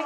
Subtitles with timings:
[0.00, 0.04] Hi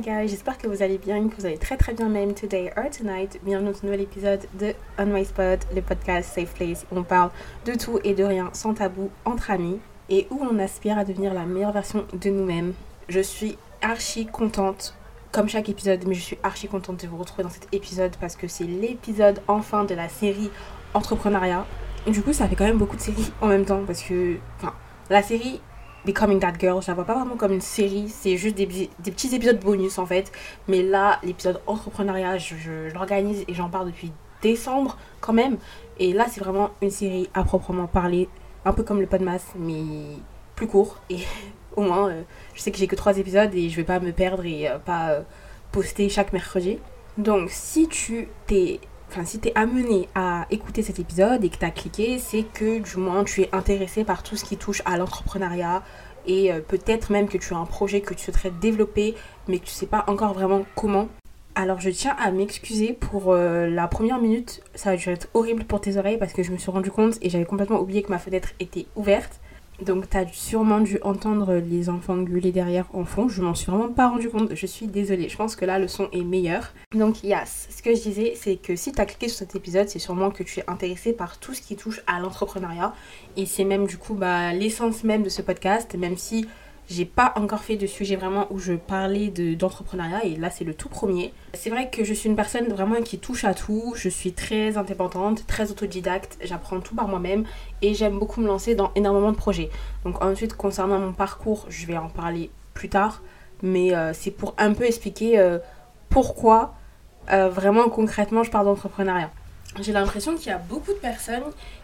[0.00, 2.90] guys, j'espère que vous allez bien, que vous allez très très bien même today or
[2.90, 3.38] tonight.
[3.44, 7.04] Bienvenue dans ce nouvel épisode de On My Spot, le podcast Safe Place où on
[7.04, 7.30] parle
[7.64, 11.32] de tout et de rien sans tabou entre amis et où on aspire à devenir
[11.32, 12.74] la meilleure version de nous-mêmes.
[13.08, 14.94] Je suis archi contente,
[15.32, 18.36] comme chaque épisode, mais je suis archi contente de vous retrouver dans cet épisode parce
[18.36, 20.50] que c'est l'épisode enfin de la série
[20.94, 21.66] Entrepreneuriat.
[22.06, 24.72] Du coup, ça fait quand même beaucoup de séries en même temps parce que, enfin,
[25.10, 25.60] la série
[26.06, 29.34] Becoming That Girl, je la vois pas vraiment comme une série, c'est juste des, petits
[29.34, 30.32] épisodes bonus en fait.
[30.66, 35.58] Mais là, l'épisode entrepreneuriat, je, l'organise et j'en parle depuis décembre quand même.
[35.98, 38.28] Et là, c'est vraiment une série à proprement parler,
[38.64, 39.82] un peu comme le Podmas, mais
[40.54, 40.96] plus court.
[41.78, 42.22] Au moins, euh,
[42.54, 44.78] je sais que j'ai que trois épisodes et je vais pas me perdre et euh,
[44.78, 45.20] pas euh,
[45.70, 46.78] poster chaque mercredi.
[47.16, 51.70] Donc, si tu t'es enfin si t'es amené à écouter cet épisode et que t'as
[51.70, 55.82] cliqué, c'est que du moins tu es intéressé par tout ce qui touche à l'entrepreneuriat
[56.26, 59.14] et peut-être même que tu as un projet que tu souhaiterais développer
[59.46, 61.08] mais que tu sais pas encore vraiment comment.
[61.54, 65.96] Alors je tiens à m'excuser pour la première minute, ça va être horrible pour tes
[65.96, 68.50] oreilles parce que je me suis rendu compte et j'avais complètement oublié que ma fenêtre
[68.60, 69.40] était ouverte.
[69.84, 73.28] Donc t'as sûrement dû entendre les enfants gueuler derrière en fond.
[73.28, 74.54] Je m'en suis vraiment pas rendu compte.
[74.54, 75.28] Je suis désolée.
[75.28, 76.72] Je pense que là le son est meilleur.
[76.92, 79.98] Donc yes, ce que je disais c'est que si t'as cliqué sur cet épisode, c'est
[79.98, 82.92] sûrement que tu es intéressé par tout ce qui touche à l'entrepreneuriat.
[83.36, 86.46] Et c'est même du coup bah, l'essence même de ce podcast, même si
[86.88, 90.74] j'ai pas encore fait de sujet vraiment où je parlais d'entrepreneuriat et là c'est le
[90.74, 91.32] tout premier.
[91.52, 94.76] C'est vrai que je suis une personne vraiment qui touche à tout, je suis très
[94.78, 97.44] indépendante, très autodidacte, j'apprends tout par moi-même
[97.82, 99.70] et j'aime beaucoup me lancer dans énormément de projets.
[100.04, 103.22] Donc ensuite concernant mon parcours, je vais en parler plus tard,
[103.62, 105.58] mais euh, c'est pour un peu expliquer euh,
[106.08, 106.74] pourquoi
[107.30, 109.30] euh, vraiment concrètement je parle d'entrepreneuriat.
[109.80, 111.42] J'ai l'impression qu'il y a beaucoup de personnes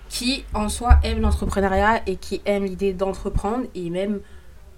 [0.08, 4.20] qui en soi aiment l'entrepreneuriat et qui aiment l'idée d'entreprendre et même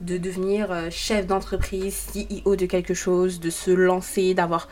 [0.01, 4.69] de devenir euh, chef d'entreprise, CEO de quelque chose, de se lancer, d'avoir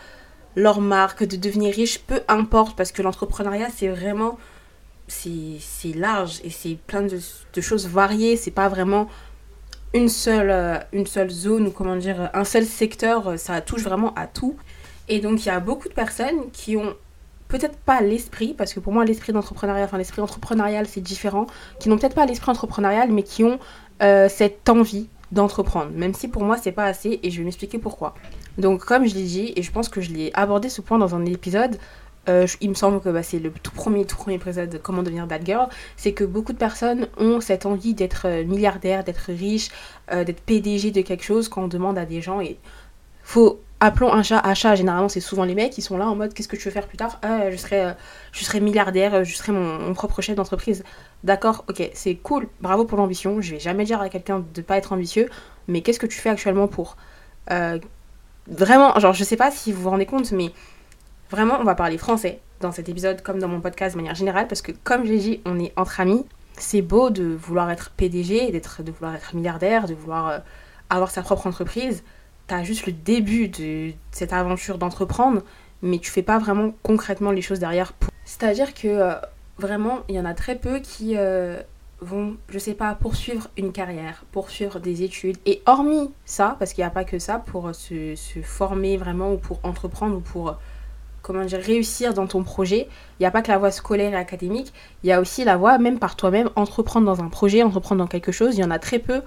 [0.55, 4.39] leur marque, de devenir riche, peu importe, parce que l'entrepreneuriat, c'est vraiment,
[5.09, 5.59] c'est
[5.95, 9.09] large et c'est plein de, choses variées, c'est pas vraiment
[9.95, 13.83] une seule, euh, une seule zone ou comment dire, un seul secteur, euh, ça touche
[13.83, 14.57] vraiment à tout.
[15.09, 16.95] Et donc il y a beaucoup de personnes qui ont
[17.49, 21.47] peut-être pas l'esprit, parce que pour moi l'esprit d'entrepreneuriat, enfin l'esprit entrepreneurial c'est différent,
[21.79, 23.59] qui n'ont peut-être pas l'esprit entrepreneurial, mais qui ont
[24.29, 28.15] cette envie d'entreprendre, même si pour moi c'est pas assez et je vais m'expliquer pourquoi.
[28.57, 31.15] Donc comme je l'ai dit et je pense que je l'ai abordé ce point dans
[31.15, 31.77] un épisode,
[32.29, 35.03] euh, il me semble que bah, c'est le tout premier, tout premier épisode de Comment
[35.03, 39.27] devenir bad girl, c'est que beaucoup de personnes ont cette envie d'être euh, milliardaire, d'être
[39.29, 39.69] riche,
[40.13, 42.57] euh, d'être PDG de quelque chose quand on demande à des gens et
[43.23, 46.17] faut appelons un chat un chat, généralement c'est souvent les mecs qui sont là en
[46.17, 47.19] mode qu'est-ce que tu veux faire plus tard?
[47.23, 47.95] Ah, je serai
[48.33, 50.85] je serai milliardaire, je serai mon propre chef d'entreprise.
[51.23, 53.41] D'accord, ok, c'est cool, bravo pour l'ambition.
[53.41, 55.29] Je vais jamais dire à quelqu'un de pas être ambitieux,
[55.69, 56.97] mais qu'est-ce que tu fais actuellement pour
[57.51, 57.79] euh,
[58.47, 60.53] vraiment, genre, je sais pas si vous vous rendez compte, mais
[61.31, 64.49] vraiment, on va parler français dans cet épisode comme dans mon podcast de manière générale,
[64.49, 66.25] parce que comme je l'ai dit, on est entre amis.
[66.57, 70.39] C'est beau de vouloir être PDG, d'être, de vouloir être milliardaire, de vouloir euh,
[70.89, 72.05] avoir sa propre entreprise.
[72.47, 75.43] T'as juste le début de cette aventure d'entreprendre,
[75.83, 77.95] mais tu fais pas vraiment concrètement les choses derrière.
[78.25, 79.15] C'est-à-dire que euh,
[79.59, 81.61] vraiment, il y en a très peu qui euh,
[82.01, 85.37] vont, je sais pas, poursuivre une carrière, poursuivre des études.
[85.47, 89.39] Et hormis ça, parce qu'il n'y a pas que ça, pour se, former vraiment ou
[89.39, 90.57] pour entreprendre ou pour,
[91.23, 92.89] comment dire, réussir dans ton projet,
[93.19, 94.73] il n'y a pas que la voie scolaire et académique,
[95.03, 98.09] il y a aussi la voie, même par toi-même, entreprendre dans un projet, entreprendre dans
[98.09, 98.57] quelque chose.
[98.57, 99.23] Il y en a très peu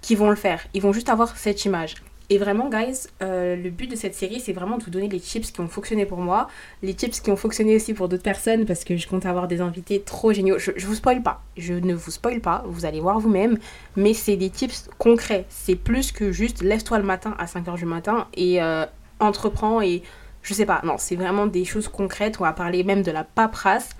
[0.00, 0.62] qui vont le faire.
[0.74, 1.96] Ils vont juste avoir cette image.
[2.32, 5.18] Et vraiment, guys, euh, le but de cette série, c'est vraiment de vous donner les
[5.18, 6.46] tips qui ont fonctionné pour moi,
[6.80, 9.60] les tips qui ont fonctionné aussi pour d'autres personnes, parce que je compte avoir des
[9.60, 10.56] invités trop géniaux.
[10.56, 13.58] Je, je vous spoil pas, je ne vous spoil pas, vous allez voir vous-même,
[13.96, 15.44] mais c'est des tips concrets.
[15.48, 18.86] C'est plus que juste lève-toi le matin à 5h du matin et euh,
[19.18, 20.02] entreprends et
[20.42, 22.36] je sais pas, non, c'est vraiment des choses concrètes.
[22.38, 23.90] On va parler même de la paperasse.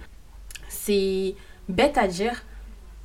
[0.69, 1.35] C'est
[1.69, 2.45] bête à dire,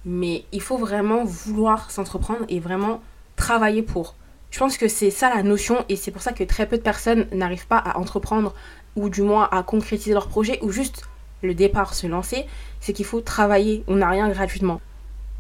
[0.06, 3.02] mais il faut vraiment vouloir s'entreprendre et vraiment
[3.36, 4.16] travailler pour.
[4.56, 6.82] Je pense que c'est ça la notion et c'est pour ça que très peu de
[6.82, 8.54] personnes n'arrivent pas à entreprendre
[8.96, 11.10] ou du moins à concrétiser leur projet ou juste
[11.44, 12.46] le départ, se lancer.
[12.80, 13.84] C'est qu'il faut travailler.
[13.90, 14.80] On n'a rien gratuitement.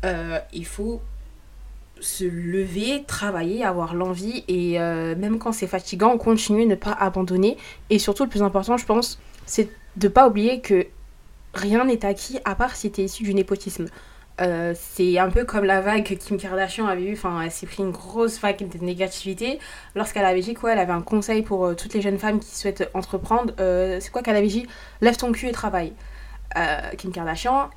[0.04, 1.02] Euh, il faut
[2.02, 7.56] se lever, travailler, avoir l'envie et euh, même quand c'est fatigant, continuer, ne pas abandonner.
[7.90, 10.88] Et surtout, le plus important, je pense, c'est de ne pas oublier que
[11.54, 13.86] rien n'est acquis à part si tu es issu du népotisme.
[14.42, 17.14] Euh, c'est un peu comme la vague que Kim Kardashian avait eue.
[17.14, 19.60] Enfin, elle s'est pris une grosse vague de négativité
[19.96, 22.54] lorsqu'elle avait dit quoi Elle avait un conseil pour euh, toutes les jeunes femmes qui
[22.56, 23.54] souhaitent entreprendre.
[23.60, 24.68] Euh, c'est quoi qu'elle avait dit?
[25.02, 25.94] Lève ton cul et travaille.
[26.98, 27.70] Kim Kardashian,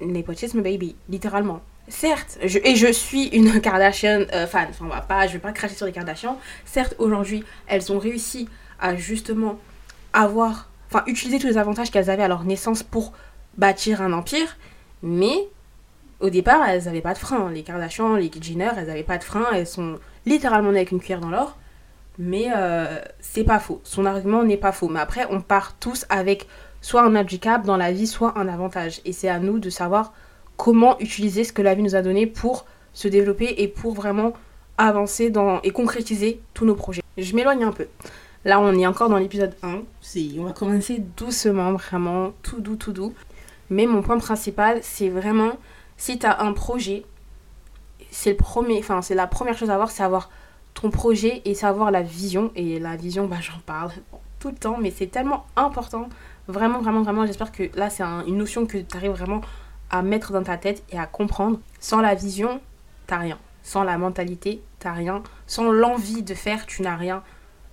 [0.00, 1.62] népotisme baby, littéralement.
[1.88, 4.68] Certes, je, et je suis une Kardashian fan.
[4.70, 6.38] Enfin, on va pas, je vais pas cracher sur les Kardashians.
[6.64, 8.48] Certes, aujourd'hui, elles ont réussi
[8.78, 9.58] à justement
[10.12, 13.12] avoir, enfin, utiliser tous les avantages qu'elles avaient à leur naissance pour
[13.56, 14.56] bâtir un empire.
[15.02, 15.48] Mais
[16.20, 17.50] au départ, elles n'avaient pas de frein.
[17.50, 19.46] Les Kardashian, les Jenner, elles n'avaient pas de frein.
[19.52, 19.96] Elles sont
[20.26, 21.56] littéralement nées avec une cuillère dans l'or.
[22.18, 23.80] Mais euh, c'est pas faux.
[23.84, 24.88] Son argument n'est pas faux.
[24.88, 26.46] Mais après, on part tous avec
[26.80, 29.00] soit un handicap dans la vie, soit un avantage.
[29.04, 30.12] Et c'est à nous de savoir
[30.56, 34.34] comment utiliser ce que la vie nous a donné pour se développer et pour vraiment
[34.76, 35.32] avancer
[35.62, 37.02] et concrétiser tous nos projets.
[37.16, 37.86] Je m'éloigne un peu.
[38.44, 39.82] Là, on est encore dans l'épisode 1.
[40.38, 43.14] On va commencer doucement, vraiment, tout doux, tout doux.
[43.68, 45.52] Mais mon point principal, c'est vraiment
[46.00, 47.04] si tu as un projet,
[48.10, 50.30] c'est le premier, enfin c'est la première chose à avoir, c'est avoir
[50.72, 52.50] ton projet et savoir la vision.
[52.56, 53.90] Et la vision, bah j'en parle
[54.38, 56.08] tout le temps, mais c'est tellement important.
[56.48, 59.42] Vraiment, vraiment, vraiment, j'espère que là c'est une notion que tu arrives vraiment
[59.90, 61.60] à mettre dans ta tête et à comprendre.
[61.80, 62.62] Sans la vision,
[63.06, 63.38] t'as rien.
[63.62, 65.22] Sans la mentalité, t'as rien.
[65.46, 67.22] Sans l'envie de faire, tu n'as rien.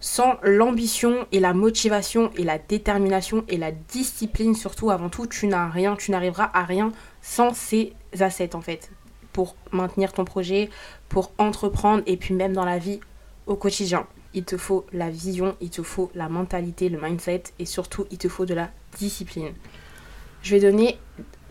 [0.01, 5.47] Sans l'ambition et la motivation et la détermination et la discipline surtout avant tout, tu
[5.47, 6.91] n'as rien, tu n'arriveras à rien
[7.27, 7.91] sans ces
[8.21, 8.89] assets en fait
[9.33, 10.69] pour maintenir ton projet,
[11.09, 13.01] pour entreprendre et puis même dans la vie
[13.47, 14.07] au quotidien.
[14.33, 18.17] Il te faut la vision, il te faut la mentalité, le mindset et surtout il
[18.17, 19.51] te faut de la discipline.
[20.41, 20.97] Je vais donner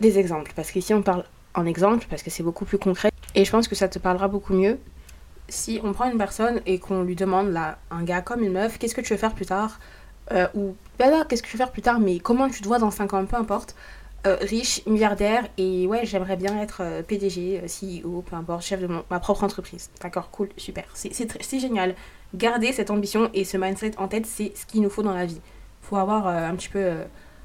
[0.01, 3.45] des exemples parce qu'ici on parle en exemple parce que c'est beaucoup plus concret et
[3.45, 4.79] je pense que ça te parlera beaucoup mieux.
[5.47, 8.79] Si on prend une personne et qu'on lui demande là, un gars comme une meuf,
[8.79, 9.79] qu'est-ce que tu veux faire plus tard
[10.31, 12.79] euh, ou ben qu'est-ce que tu veux faire plus tard, mais comment tu te vois
[12.79, 13.75] dans 5 ans, peu importe.
[14.25, 18.81] Euh, riche, milliardaire, et ouais, j'aimerais bien être euh, PDG, euh, CEO, peu importe, chef
[18.81, 19.91] de ma propre entreprise.
[20.01, 20.85] D'accord, cool, super.
[20.95, 21.95] C'est génial.
[22.33, 25.25] Garder cette ambition et ce mindset en tête, c'est ce qu'il nous faut dans la
[25.25, 25.39] vie.
[25.81, 26.93] Faut avoir un petit peu.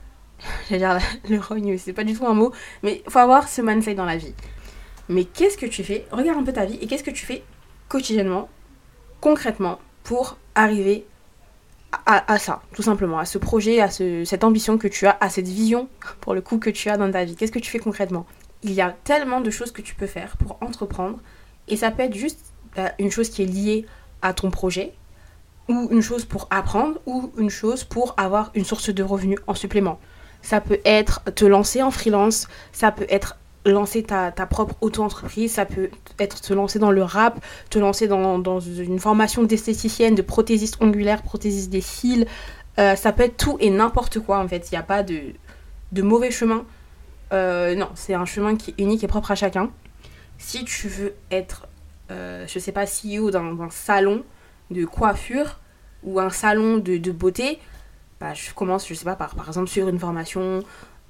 [0.71, 0.99] J'allais dire
[1.29, 2.53] le rogne, c'est pas du tout un mot,
[2.83, 4.35] mais faut avoir ce mindset dans la vie.
[5.09, 6.07] Mais qu'est-ce que tu fais?
[6.11, 7.45] Regarde un peu ta vie et qu'est-ce que tu fais
[7.89, 8.49] quotidiennement,
[9.21, 11.07] concrètement, pour arriver
[12.07, 15.49] à, ça, tout simplement, à ce projet, à cette ambition que tu as, à cette
[15.49, 15.89] vision,
[16.21, 17.37] pour le coup, que tu as dans ta vie.
[17.37, 18.27] Qu'est-ce que tu fais concrètement?
[18.63, 21.19] Il y a tellement de choses que tu peux faire pour entreprendre,
[21.69, 22.41] et ça peut être juste
[22.77, 23.87] bah, une chose qui est liée
[24.23, 24.95] à ton projet,
[25.69, 29.55] ou une chose pour apprendre, ou une chose pour avoir une source de revenus en
[29.55, 30.01] supplément.
[30.41, 35.65] Ça peut être te lancer en freelance, ça peut être lancer ta, propre auto-entreprise, ça
[35.65, 40.83] peut être te lancer dans le rap, te lancer dans, une formation d'esthéticienne, de prothésiste
[40.83, 42.27] ongulaire, prothésiste des cils,
[42.79, 45.21] euh, ça peut être tout et n'importe quoi en fait, il n'y a pas de,
[45.93, 46.65] de mauvais chemin.
[47.33, 49.71] Euh, non, c'est un chemin qui est unique et propre à chacun.
[50.39, 51.69] Si tu veux être,
[52.11, 54.25] euh, je sais pas, CEO d'un salon
[54.71, 55.61] de coiffure
[56.03, 57.59] ou un salon de, beauté,
[58.21, 60.63] bah, je commence, je sais pas, par, par exemple sur une formation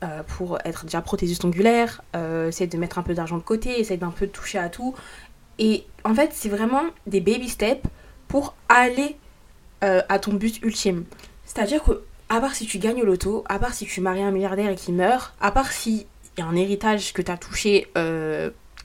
[0.03, 3.79] euh, pour être déjà prothésiste ongulaire, euh, essayer de mettre un peu d'argent de côté,
[3.79, 4.95] essayer d'un peu toucher à tout.
[5.59, 7.87] Et en fait, c'est vraiment des baby steps
[8.27, 9.17] pour aller
[9.85, 11.05] euh, à ton but ultime.
[11.45, 14.31] C'est-à-dire que, à part si tu gagnes au loto, à part si tu maries un
[14.31, 16.07] milliardaire et qu'il meurt, à part si
[16.37, 17.87] y a un héritage que tu as touché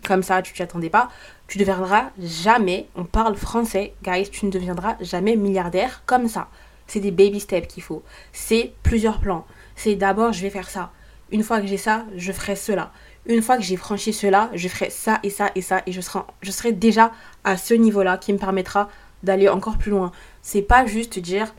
[0.06, 1.10] comme ça, tu t'y attendais pas,
[1.48, 6.50] tu ne deviendras jamais, on parle français, guys, tu ne deviendras jamais milliardaire comme ça.
[6.86, 8.04] C'est des baby steps qu'il faut.
[8.34, 9.46] C'est plusieurs plans.
[9.76, 10.92] C'est d'abord, je vais faire ça.
[11.32, 12.92] Une fois que j'ai ça, je ferai cela.
[13.26, 16.02] Une fois que j'ai franchi cela, je ferai ça et ça et ça et je
[16.02, 17.12] serai, déjà
[17.44, 18.90] à ce niveau-là qui me permettra
[19.24, 20.12] d'aller encore plus loin.
[20.42, 21.54] C'est pas juste dire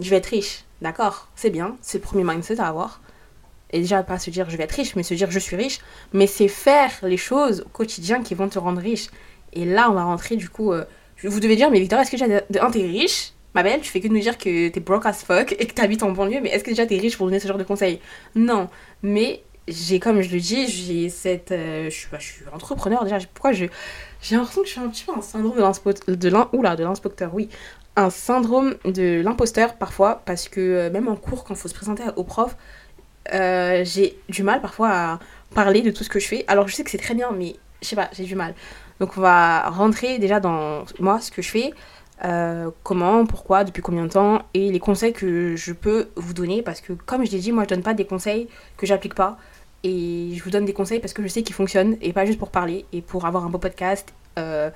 [0.00, 0.64] je vais être riche.
[0.80, 3.00] D'accord, c'est bien, c'est le premier mindset à avoir.
[3.70, 5.78] Et déjà, pas se dire je vais être riche, mais se dire je suis riche.
[6.12, 9.08] Mais c'est faire les choses au quotidien qui vont te rendre riche.
[9.52, 10.72] Et là, on va rentrer du coup.
[10.72, 10.84] Euh,
[11.24, 12.16] vous devez dire, mais Victor, est-ce que
[12.52, 13.32] de, un, riche?
[13.54, 15.74] Ma belle, tu fais que de nous dire que t'es broke as fuck et que
[15.74, 18.00] t'habites en banlieue, mais est-ce que déjà t'es riche pour donner ce genre de conseils?
[18.34, 18.68] Non.
[19.02, 21.52] Mais j'ai, comme je le dis, j'ai cette.
[21.52, 23.18] Euh, je, suis, entrepreneur déjà.
[23.32, 23.66] Pourquoi je.
[24.20, 25.54] J'ai l'impression que je suis un petit peu un syndrome.
[25.56, 27.48] De l'inspecteur, oui.
[27.94, 31.74] Un syndrome de l'imposteur parfois, parce que euh, même en cours, quand il faut se
[31.74, 32.56] présenter au prof,
[33.34, 35.18] euh, j'ai du mal parfois à
[35.54, 36.44] parler de tout ce que je fais.
[36.48, 38.54] Alors je sais que c'est très bien, mais je sais pas, j'ai du mal.
[38.98, 41.72] Donc on va rentrer déjà dans moi, ce que je fais.
[42.24, 46.62] Euh, comment, pourquoi, depuis combien de temps et les conseils que je peux vous donner
[46.62, 49.38] parce que comme je l'ai dit, moi je donne pas des conseils que j'applique pas
[49.82, 52.38] et je vous donne des conseils parce que je sais qu'ils fonctionnent et pas juste
[52.38, 54.70] pour parler et pour avoir un beau podcast euh,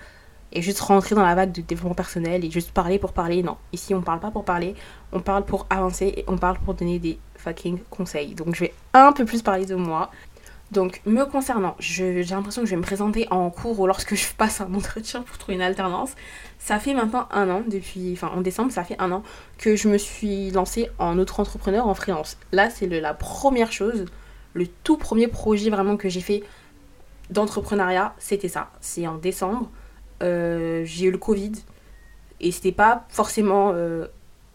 [0.53, 3.45] et juste rentrer dans la vague de développement personnel et juste parler pour parler.
[3.45, 4.75] Non, ici on parle pas pour parler,
[5.13, 8.35] on parle pour avancer et on parle pour donner des fucking conseils.
[8.35, 10.11] Donc je vais un peu plus parler de moi.
[10.73, 14.33] Donc, me concernant, j'ai l'impression que je vais me présenter en cours ou lorsque je
[14.35, 16.15] passe un entretien pour trouver une alternance.
[16.59, 19.23] Ça fait maintenant un an, depuis, enfin en décembre, ça fait un an
[19.59, 22.37] que je me suis lancée en auto-entrepreneur en freelance.
[22.51, 24.07] Là, c'est la première chose,
[24.55, 26.43] le tout premier projet vraiment que j'ai fait
[27.31, 28.71] d'entrepreneuriat, c'était ça.
[28.81, 29.71] C'est en décembre.
[30.23, 31.53] Euh, j'ai eu le Covid
[32.41, 33.73] et c'était pas forcément.
[33.75, 34.07] Euh,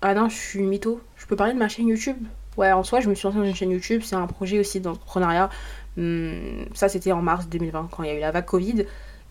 [0.01, 0.99] ah non, je suis mytho.
[1.15, 2.17] Je peux parler de ma chaîne YouTube?
[2.57, 4.01] Ouais, en soi, je me suis lancée dans une chaîne YouTube.
[4.03, 5.49] C'est un projet aussi d'entrepreneuriat.
[5.97, 8.85] Hum, ça, c'était en mars 2020 quand il y a eu la vague Covid.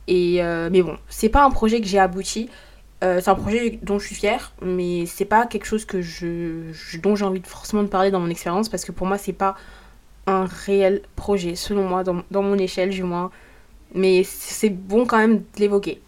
[0.09, 2.49] Et, euh, mais bon, c'est pas un projet que j'ai abouti.
[3.03, 6.99] Euh, c'est un projet dont je suis fière, mais c'est pas quelque chose que je,
[6.99, 9.57] dont j'ai envie forcément de parler dans mon expérience parce que pour moi, c'est pas
[10.27, 13.31] un réel projet, selon moi, dans, dans mon échelle du moins.
[13.95, 16.01] Mais c'est bon quand même de l'évoquer.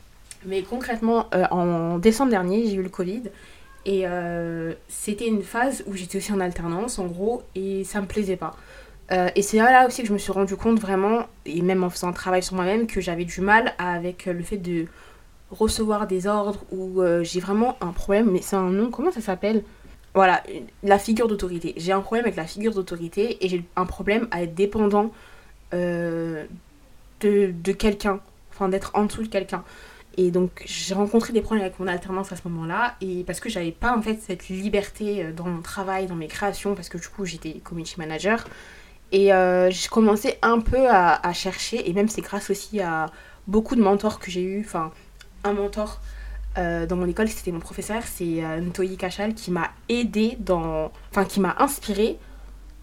[0.44, 3.23] Mais concrètement, euh, en décembre dernier, j'ai eu le Covid.
[3.85, 4.04] Et
[4.87, 8.54] c'était une phase où j'étais aussi en alternance, en gros, et ça me plaisait pas.
[9.12, 11.90] Euh, et c'est là aussi que je me suis rendu compte vraiment, et même en
[11.90, 14.87] faisant un travail sur moi-même, que j'avais du mal avec le fait de
[15.50, 19.21] recevoir des ordres ou euh, j'ai vraiment un problème, mais c'est un nom, comment ça
[19.21, 19.62] s'appelle?
[20.14, 20.42] Voilà,
[20.83, 21.75] la figure d'autorité.
[21.76, 25.11] J'ai un problème avec la figure d'autorité et j'ai un problème à être dépendant
[25.75, 26.45] euh,
[27.21, 29.62] de, de quelqu'un, enfin d'être en dessous de quelqu'un.
[30.19, 33.49] Et donc j'ai rencontré des problèmes avec mon alternance à ce moment-là et parce que
[33.49, 37.09] j'avais pas en fait cette liberté dans mon travail, dans mes créations parce que du
[37.09, 38.45] coup j'étais community manager
[39.12, 43.11] et euh, j'ai commencé un peu à, chercher, et même c'est grâce aussi à
[43.47, 44.61] beaucoup de mentors que j'ai eu.
[44.64, 44.90] Enfin,
[45.45, 46.00] un mentor
[46.57, 50.90] euh, dans mon école, c'était mon professeur, c'est euh, Ntoyi Kachal, qui m'a aidé dans.
[51.11, 52.19] Enfin, qui m'a inspiré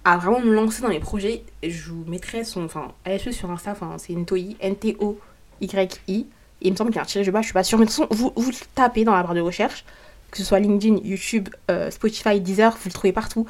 [0.05, 1.43] à vraiment me lancer dans mes projets.
[1.63, 2.63] Je vous mettrai son.
[2.63, 6.27] Enfin, allez sur Insta, enfin, c'est Ntoyi, N-T-O-Y-I.
[6.61, 7.79] Il me semble qu'il y a un tiré de bas, je suis pas sûre.
[7.79, 9.83] Mais de toute façon, vous, vous tapez dans la barre de recherche,
[10.29, 11.49] que ce soit LinkedIn, YouTube,
[11.89, 13.47] Spotify, Deezer, vous le trouvez partout.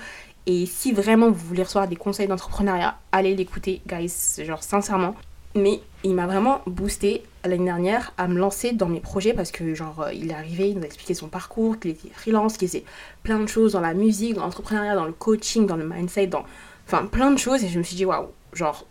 [0.51, 5.13] Et si vraiment vous voulez recevoir des conseils d'entrepreneuriat, allez l'écouter, guys, genre sincèrement.
[5.53, 9.75] Mais il m'a vraiment boosté l'année dernière à me lancer dans mes projets parce que
[9.75, 12.67] genre euh, il est arrivé, il nous a expliqué son parcours, qu'il était freelance, qu'il
[12.67, 12.83] faisait
[13.21, 16.43] plein de choses dans la musique, dans l'entrepreneuriat, dans le coaching, dans le mindset, dans
[16.87, 18.87] enfin plein de choses et je me suis dit waouh, genre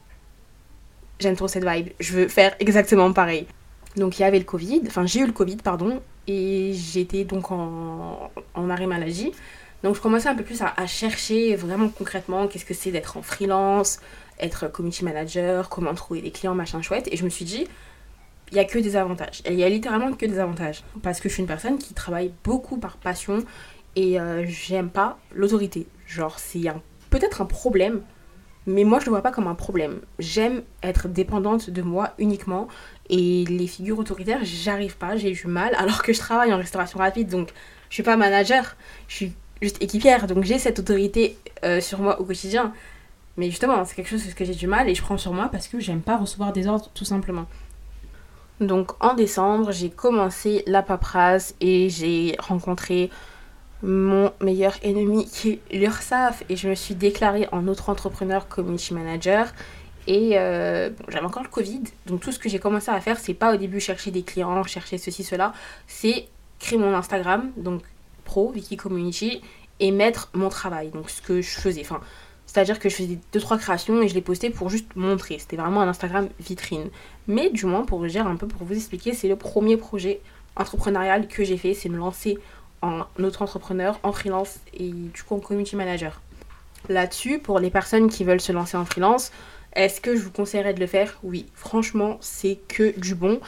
[1.18, 3.48] j'aime trop cette vibe, je veux faire exactement pareil.
[3.96, 7.50] Donc il y avait le Covid, enfin j'ai eu le Covid pardon et j'étais donc
[7.50, 9.32] en, en arrêt maladie.
[9.82, 13.22] Donc je commençais un peu plus à, chercher vraiment concrètement qu'est-ce que c'est d'être en
[13.22, 14.00] freelance,
[14.40, 17.08] être community manager, comment trouver des clients, machin chouette.
[17.12, 17.66] Et je me suis dit,
[18.50, 19.42] il n'y a que des avantages.
[19.46, 20.82] Il y a littéralement que des avantages.
[21.02, 23.44] Parce que je suis une personne qui travaille beaucoup par passion
[23.94, 25.86] et euh, j'aime pas l'autorité.
[26.06, 26.62] Genre, c'est
[27.10, 28.02] peut-être un problème,
[28.66, 30.00] mais moi je le vois pas comme un problème.
[30.18, 32.68] J'aime être dépendante de moi uniquement
[33.10, 36.98] et les figures autoritaires, j'arrive pas, j'ai du mal alors que je travaille en restauration
[36.98, 37.50] rapide donc
[37.88, 38.76] je suis pas manager,
[39.08, 42.72] je suis juste équipière, donc j'ai cette autorité euh, sur moi au quotidien.
[43.36, 45.68] Mais justement, c'est quelque chose que j'ai du mal et je prends sur moi parce
[45.68, 47.46] que j'aime pas recevoir des ordres tout simplement.
[48.60, 53.10] Donc en décembre, j'ai commencé la paperasse et j'ai rencontré
[53.82, 58.92] mon meilleur ennemi qui est l'URSAF et je me suis déclarée en autre entrepreneur community
[58.92, 59.52] manager.
[60.08, 63.34] Et euh, j'avais encore le Covid, donc tout ce que j'ai commencé à faire, c'est
[63.34, 65.52] pas au début chercher des clients, chercher ceci, cela,
[65.86, 67.82] c'est créer mon Instagram, donc
[68.28, 69.40] pro, Wiki Community,
[69.80, 71.80] et mettre mon travail, donc ce que je faisais.
[71.80, 72.00] Enfin,
[72.46, 75.38] c'est-à-dire que je faisais deux trois créations et je les postais pour juste montrer.
[75.38, 76.88] C'était vraiment un Instagram vitrine.
[77.26, 80.20] Mais du moins, pour dire un peu, pour vous expliquer, c'est le premier projet
[80.56, 82.38] entrepreneurial que j'ai fait, c'est me lancer
[82.82, 86.20] en auto-entrepreneur, en freelance et du coup en community manager.
[86.88, 89.30] Là-dessus, pour les personnes qui veulent se lancer en freelance,
[89.74, 91.18] est-ce que je vous conseillerais de le faire?
[91.22, 93.40] Oui, franchement, c'est que du bon.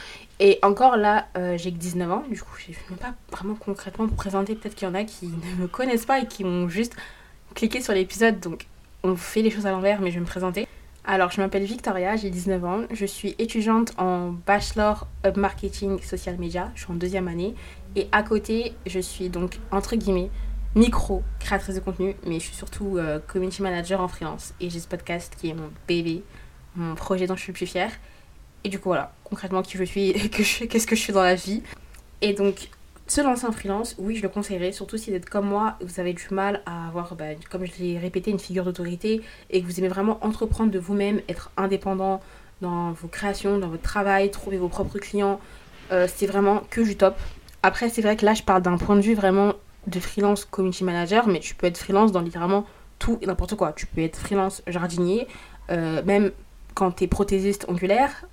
[0.43, 3.55] Et encore là, euh, j'ai que 19 ans, du coup, je ne même pas vraiment
[3.55, 4.55] concrètement pour présenter.
[4.55, 5.27] Peut-être qu'il y en a qui
[5.59, 6.97] ne me connaissent pas et qui ont juste
[7.55, 8.41] cliqué sur l'épisode.
[8.41, 8.67] Donc,
[9.03, 10.67] on fait les choses à l'envers, mais je vais me présenter.
[11.05, 12.83] Alors, je m'appelle Victoria, j'ai 19 ans.
[12.91, 16.71] Je suis étudiante en Bachelor of Marketing Social Media.
[16.75, 17.55] Je suis en deuxième année.
[17.95, 20.31] Et à côté, je suis donc, entre guillemets,
[20.75, 24.55] micro créatrice de contenu, mais je suis surtout euh, community manager en freelance.
[24.59, 26.23] Et j'ai ce podcast qui est mon bébé,
[26.77, 27.93] mon projet dont je suis le plus fière.
[28.65, 31.37] Et du coup, voilà, concrètement, qui je suis et qu'est-ce que je fais dans la
[31.37, 31.63] vie.
[32.21, 32.69] Et donc,
[33.07, 35.99] se lancer en freelance, oui, je le conseillerais, surtout si vous êtes comme moi, vous
[35.99, 39.67] avez du mal à avoir, bah, comme je l'ai répété, une figure d'autorité et que
[39.67, 42.21] vous aimez vraiment entreprendre de vous-même, être indépendant
[42.61, 45.41] dans vos créations, dans votre travail, trouver vos propres clients.
[45.93, 47.17] Euh, c'est vraiment que du top.
[47.63, 49.55] Après, c'est vrai que là, je parle d'un point de vue vraiment
[49.87, 52.65] de freelance community manager, mais tu peux être freelance dans littéralement
[52.99, 53.73] tout et n'importe quoi.
[53.73, 55.27] Tu peux être freelance jardinier,
[55.71, 56.31] euh, même
[56.75, 58.25] quand tu es prothésiste ongulaire,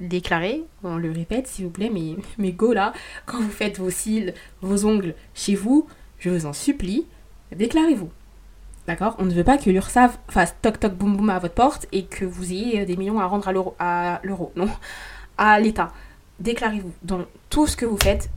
[0.00, 2.92] déclaré, on le répète s'il vous plaît, mais, mais go là,
[3.24, 5.86] quand vous faites vos cils, vos ongles chez vous,
[6.18, 7.06] je vous en supplie,
[7.54, 8.10] déclarez-vous.
[8.86, 9.16] D'accord?
[9.18, 12.04] On ne veut pas que l'URSSAF fasse toc toc boum boum à votre porte et
[12.04, 14.52] que vous ayez des millions à rendre à l'euro.
[14.54, 14.68] Non,
[15.38, 15.92] à l'État.
[16.38, 18.30] Déclarez-vous dans tout ce que vous faites.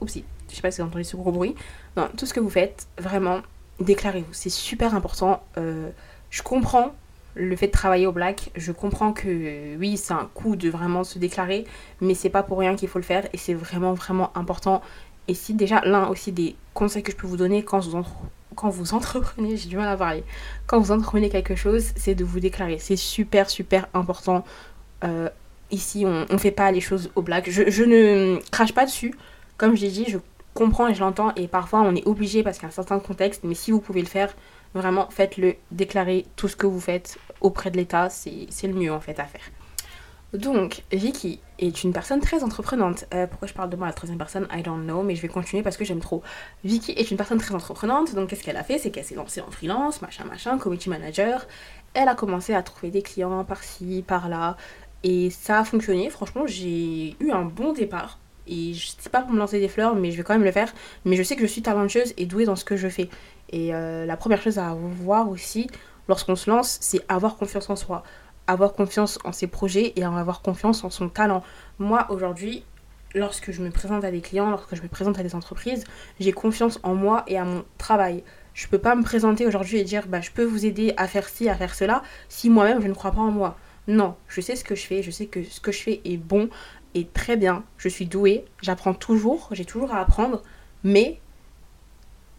[0.00, 1.54] Oupsie, je sais pas si vous entendez ce gros bruit.
[1.94, 3.40] Dans tout ce que vous faites, vraiment,
[3.80, 4.32] déclarez-vous.
[4.32, 5.42] C'est super important.
[5.58, 5.90] Euh,
[6.30, 6.94] je comprends
[7.34, 11.04] le fait de travailler au black, je comprends que oui, c'est un coup de vraiment
[11.04, 11.64] se déclarer,
[12.00, 14.82] mais c'est pas pour rien qu'il faut le faire et c'est vraiment vraiment important.
[15.28, 18.04] Et si déjà l'un aussi des conseils que je peux vous donner quand vous,
[18.56, 20.24] quand vous entreprenez, j'ai du mal à parler,
[20.66, 22.78] quand vous entreprenez quelque chose, c'est de vous déclarer.
[22.78, 24.44] C'est super super important.
[25.04, 25.28] Euh,
[25.70, 27.48] ici, on ne fait pas les choses au black.
[27.48, 29.14] Je, ne crache pas dessus.
[29.56, 30.18] Comme je l'ai dit, je
[30.54, 32.98] comprends et je l'entends et parfois on est obligé parce qu'il y a un certain
[32.98, 34.34] contexte, mais si vous pouvez le faire,
[34.74, 39.00] Vraiment, faites-le, déclarez tout ce que vous faites auprès de l'État, c'est le mieux en
[39.00, 39.42] fait à faire.
[40.32, 43.04] Donc, Vicky est une personne très entreprenante.
[43.12, 44.46] Euh, pourquoi je parle de moi à la troisième personne?
[44.52, 46.22] I don't know, mais je vais continuer parce que j'aime trop.
[46.62, 48.78] Vicky est une personne très entreprenante, donc qu'est-ce qu'elle a fait?
[48.78, 51.48] C'est qu'elle s'est lancée en freelance, machin, machin, community manager.
[51.94, 54.56] Elle a commencé à trouver des clients par-ci, par-là,
[55.02, 56.10] et ça a fonctionné.
[56.10, 58.19] Franchement, j'ai eu un bon départ.
[58.50, 60.52] Et je sais pas pour me lancer des fleurs, mais je vais quand même le
[60.52, 60.72] faire.
[61.04, 63.08] Mais je sais que je suis talentueuse et douée dans ce que je fais.
[63.50, 65.68] Et euh, la première chose à voir aussi
[66.08, 68.02] lorsqu'on se lance, c'est avoir confiance en soi,
[68.46, 71.42] avoir confiance en ses projets et avoir confiance en son talent.
[71.78, 72.64] Moi, aujourd'hui,
[73.14, 75.84] lorsque je me présente à des clients, lorsque je me présente à des entreprises,
[76.18, 78.24] j'ai confiance en moi et à mon travail.
[78.54, 81.28] Je peux pas me présenter aujourd'hui et dire bah, je peux vous aider à faire
[81.28, 83.56] ci, à faire cela, si moi-même je ne crois pas en moi.
[83.86, 86.16] Non, je sais ce que je fais, je sais que ce que je fais est
[86.16, 86.48] bon
[86.94, 87.64] et très bien.
[87.78, 90.42] Je suis douée, j'apprends toujours, j'ai toujours à apprendre,
[90.84, 91.20] mais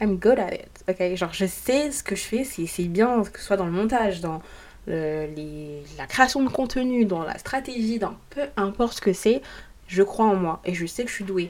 [0.02, 0.84] I'm good at it.
[0.90, 3.72] Ok, genre je sais ce que je fais, c'est bien que ce soit dans le
[3.72, 4.42] montage, dans
[4.88, 9.42] les, la création de contenu, dans la stratégie, dans peu importe ce que c'est,
[9.88, 11.50] je crois en moi et je sais que je suis douée.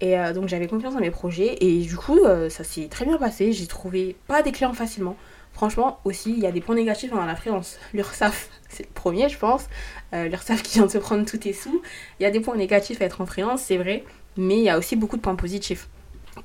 [0.00, 3.04] Et euh, donc j'avais confiance dans mes projets et du coup euh, ça s'est très
[3.04, 3.52] bien passé.
[3.52, 5.16] J'ai trouvé pas des clients facilement.
[5.52, 7.78] Franchement aussi il y a des points négatifs dans la freelance.
[7.92, 9.66] L'URSAF c'est le premier je pense.
[10.14, 11.82] Euh, L'URSAF qui vient de se prendre tous tes sous.
[12.18, 14.04] Il y a des points négatifs à être en freelance c'est vrai.
[14.36, 15.88] Mais il y a aussi beaucoup de points positifs.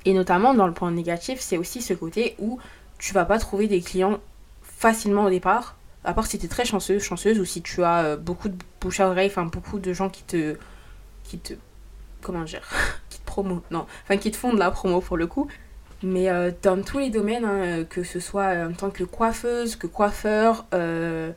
[0.04, 2.58] Et notamment dans le point négatif, c'est aussi ce côté où
[2.98, 4.20] tu vas pas trouver des clients
[4.62, 8.04] facilement au départ, à part si tu es très chanceuse, chanceuse ou si tu as
[8.04, 10.56] euh, beaucoup de bouche à oreille, enfin beaucoup de gens qui te
[11.24, 11.54] qui te
[12.20, 12.62] comment dire,
[13.10, 15.48] qui te promo, non, enfin qui te font de la promo pour le coup.
[16.02, 19.86] Mais euh, dans tous les domaines, hein, que ce soit en tant que coiffeuse, que
[19.86, 21.32] coiffeur, euh,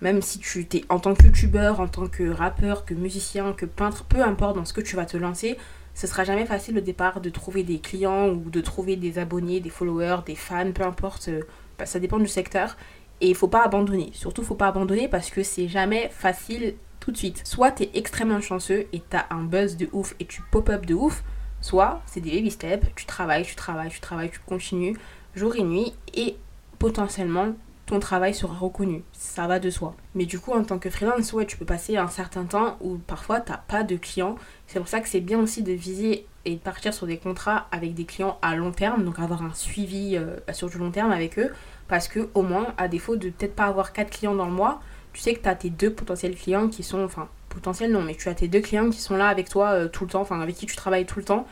[0.00, 3.66] même si tu es en tant que youtubeur, en tant que rappeur, que musicien, que
[3.66, 5.56] peintre, peu importe dans ce que tu vas te lancer,
[5.94, 9.60] ce sera jamais facile au départ de trouver des clients ou de trouver des abonnés,
[9.60, 11.28] des followers, des fans, peu importe.
[11.28, 11.42] Euh,
[11.78, 12.76] bah, ça dépend du secteur.
[13.20, 14.10] Et il faut pas abandonner.
[14.12, 17.42] Surtout, faut pas abandonner parce que c'est jamais facile tout de suite.
[17.44, 20.86] Soit tu es extrêmement chanceux et tu as un buzz de ouf et tu pop-up
[20.86, 21.22] de ouf.
[21.60, 24.96] Soit c'est des baby steps, tu travailles, tu travailles, tu travailles, tu continues
[25.34, 26.36] jour et nuit et
[26.78, 27.54] potentiellement
[27.86, 29.02] ton travail sera reconnu.
[29.12, 29.96] Ça va de soi.
[30.14, 32.98] Mais du coup, en tant que freelance, ouais, tu peux passer un certain temps où
[32.98, 34.36] parfois tu n'as pas de clients.
[34.68, 37.66] C'est pour ça que c'est bien aussi de viser et de partir sur des contrats
[37.72, 41.10] avec des clients à long terme, donc avoir un suivi euh, sur du long terme
[41.10, 41.52] avec eux,
[41.88, 44.80] parce que au moins, à défaut de peut-être pas avoir quatre clients dans le mois,
[45.12, 48.14] tu sais que tu as tes deux potentiels clients qui sont, enfin, potentiels non, mais
[48.14, 50.40] tu as tes deux clients qui sont là avec toi euh, tout le temps, enfin,
[50.40, 51.46] avec qui tu travailles tout le temps,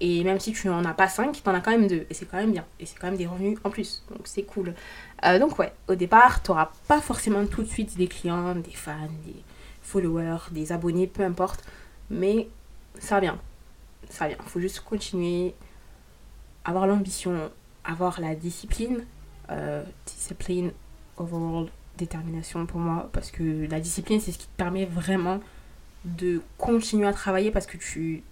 [0.00, 2.06] et même si tu n'en as pas 5, tu en as quand même 2.
[2.10, 2.64] Et c'est quand même bien.
[2.80, 4.04] Et c'est quand même des revenus en plus.
[4.10, 4.74] Donc c'est cool.
[5.24, 8.72] Euh, donc ouais, au départ, tu n'auras pas forcément tout de suite des clients, des
[8.72, 9.36] fans, des
[9.82, 11.64] followers, des abonnés, peu importe.
[12.10, 12.48] Mais
[12.98, 13.38] ça vient.
[14.10, 14.36] Ça vient.
[14.46, 15.54] Faut juste continuer,
[16.64, 17.50] avoir l'ambition,
[17.84, 19.06] avoir la discipline.
[19.50, 20.72] Euh, discipline,
[21.18, 23.10] overall, détermination pour moi.
[23.12, 25.40] Parce que la discipline, c'est ce qui te permet vraiment
[26.04, 28.22] de continuer à travailler parce que tu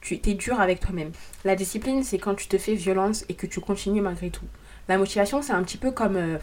[0.00, 1.12] tu es dur avec toi-même.
[1.44, 4.46] La discipline, c'est quand tu te fais violence et que tu continues malgré tout.
[4.88, 6.16] La motivation, c'est un petit peu comme.
[6.16, 6.38] Euh,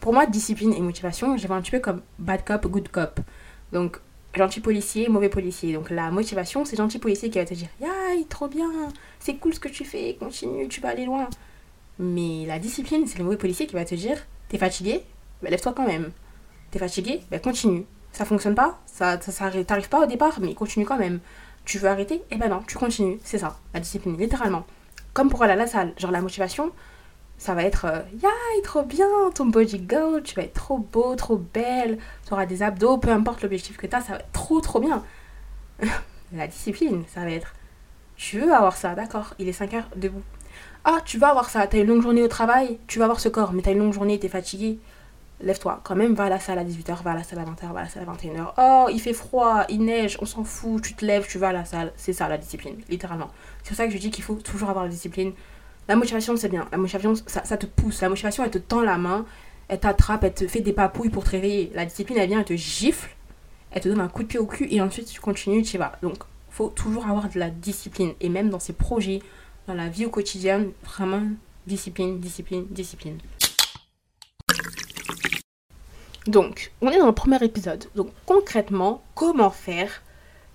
[0.00, 3.20] pour moi, discipline et motivation, je vois un petit peu comme bad cop, good cop.
[3.72, 3.98] Donc,
[4.34, 5.72] gentil policier, mauvais policier.
[5.72, 8.70] Donc, la motivation, c'est gentil policier qui va te dire Yaï, trop bien,
[9.18, 11.28] c'est cool ce que tu fais, continue, tu vas aller loin.
[11.98, 15.02] Mais la discipline, c'est le mauvais policier qui va te dire T'es fatigué
[15.46, 16.10] bah, Lève-toi quand même.
[16.70, 17.84] T'es fatigué bah, Continue.
[18.12, 21.20] Ça fonctionne pas Ça, pas au départ, mais continue quand même
[21.66, 22.22] tu veux arrêter?
[22.30, 23.18] Eh ben non, tu continues.
[23.22, 24.64] C'est ça, la discipline, littéralement.
[25.12, 26.70] Comme pour aller à la salle, genre la motivation,
[27.38, 28.02] ça va être euh,
[28.62, 32.62] trop bien, ton body goal, tu vas être trop beau, trop belle, tu auras des
[32.62, 35.04] abdos, peu importe l'objectif que tu as, ça va être trop trop bien.
[36.32, 37.52] la discipline, ça va être
[38.16, 40.22] tu veux avoir ça, d'accord, il est 5 heures debout.
[40.84, 43.28] Ah, tu vas avoir ça, t'as une longue journée au travail, tu vas avoir ce
[43.28, 44.78] corps, mais t'as une longue journée, t'es fatigué
[45.40, 47.72] lève-toi, quand même, va à la salle à 18h, va à la salle à 20h,
[47.72, 48.52] va à la salle à 21h.
[48.58, 51.52] Oh, il fait froid, il neige, on s'en fout, tu te lèves, tu vas à
[51.52, 51.92] la salle.
[51.96, 53.30] C'est ça la discipline, littéralement.
[53.62, 55.32] C'est pour ça que je dis qu'il faut toujours avoir la discipline.
[55.88, 56.66] La motivation, c'est bien.
[56.72, 58.00] La motivation, ça, te pousse.
[58.00, 59.24] La motivation, elle te tend la main,
[59.68, 61.70] elle t'attrape, elle te fait des papouilles pour te réveiller.
[61.74, 63.10] La discipline, elle vient, elle te gifle,
[63.70, 65.78] elle te donne un coup de pied au cul et ensuite tu continues, tu y
[65.78, 65.92] vas.
[66.02, 66.16] Donc,
[66.50, 68.14] faut toujours avoir de la discipline.
[68.20, 69.20] Et même dans ses projets,
[69.66, 71.22] dans la vie au quotidien, vraiment,
[71.66, 73.18] discipline, discipline, discipline.
[76.26, 77.84] Donc, on est dans le premier épisode.
[77.94, 80.02] Donc, concrètement, comment faire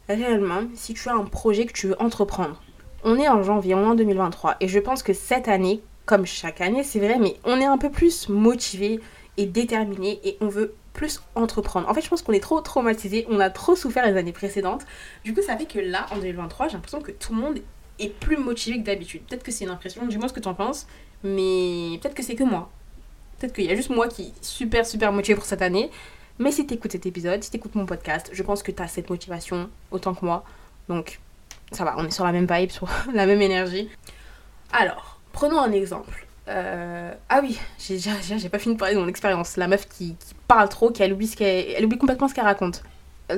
[0.09, 2.61] réellement si tu as un projet que tu veux entreprendre?
[3.03, 4.57] On est en janvier, en 2023.
[4.59, 7.77] Et je pense que cette année, comme chaque année, c'est vrai, mais on est un
[7.77, 8.99] peu plus motivé
[9.37, 11.87] et déterminé et on veut plus entreprendre.
[11.87, 14.85] En fait, je pense qu'on est trop traumatisé, on a trop souffert les années précédentes.
[15.23, 17.59] Du coup, ça fait que là, en 2023, j'ai l'impression que tout le monde
[17.97, 19.21] est plus motivé que d'habitude.
[19.23, 20.85] Peut-être que c'est une impression, dis-moi ce que tu en penses,
[21.23, 22.69] mais peut-être que c'est que moi.
[23.41, 25.89] Peut-être qu'il y a juste moi qui super, super motivé pour cette année.
[26.37, 28.79] Mais si tu écoutes cet épisode, si tu écoutes mon podcast, je pense que tu
[28.83, 30.43] as cette motivation autant que moi.
[30.89, 31.19] Donc,
[31.71, 33.89] ça va, on est sur la même vibe, sur la même énergie.
[34.71, 36.27] Alors, prenons un exemple.
[36.49, 39.57] Euh, ah oui, j'ai pas fini de parler de mon expérience.
[39.57, 40.15] La meuf qui,
[40.47, 42.83] parle trop, qui elle oublie, elle oublie complètement ce qu'elle raconte.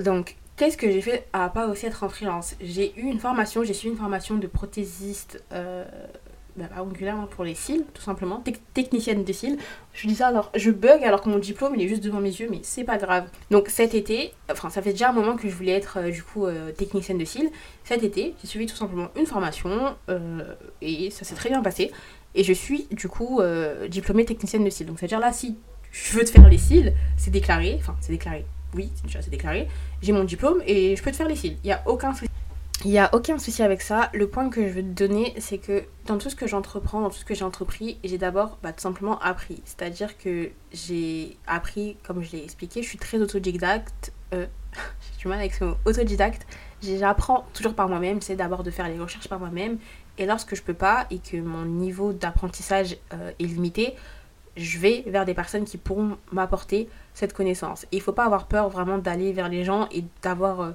[0.03, 2.55] Donc, qu'est-ce que j'ai fait à pas aussi être en freelance?
[2.59, 5.85] J'ai eu une formation, j'ai suivi une formation de prothésiste euh,
[6.55, 9.57] bah, hein, pour les cils, tout simplement, technicienne des cils.
[9.93, 12.29] Je dis ça alors, je bug alors que mon diplôme il est juste devant mes
[12.29, 13.25] yeux, mais c'est pas grave.
[13.49, 16.23] Donc cet été, enfin ça fait déjà un moment que je voulais être euh, du
[16.23, 17.49] coup euh, technicienne de cils.
[17.83, 20.43] Cet été, j'ai suivi tout simplement une formation euh,
[20.81, 21.91] et ça s'est très bien passé.
[22.35, 23.41] Et je suis du coup
[23.89, 24.87] diplômée technicienne de cils.
[24.87, 25.55] Donc c'est-à-dire là, si
[25.91, 29.67] je veux te faire les cils, c'est déclaré, enfin c'est déclaré, oui, c'est déclaré.
[30.01, 31.57] J'ai mon diplôme et je peux te faire les cils.
[31.63, 32.31] Il n'y a aucun souci.
[32.85, 34.09] Il n'y a aucun souci avec ça.
[34.13, 37.09] Le point que je veux te donner, c'est que dans tout ce que j'entreprends, dans
[37.09, 39.61] tout ce que j'ai entrepris, j'ai d'abord bah, tout simplement appris.
[39.63, 44.11] C'est-à-dire que j'ai appris, comme je l'ai expliqué, je suis très autodidacte.
[44.33, 46.45] Euh, j'ai du mal avec ce mot, autodidacte.
[46.81, 49.77] J'apprends toujours par moi-même, c'est d'abord de faire les recherches par moi-même.
[50.17, 53.95] Et lorsque je peux pas et que mon niveau d'apprentissage euh, est limité,
[54.57, 57.85] je vais vers des personnes qui pourront m'apporter cette connaissance.
[57.93, 60.59] Il faut pas avoir peur vraiment d'aller vers les gens et d'avoir...
[60.59, 60.71] Euh,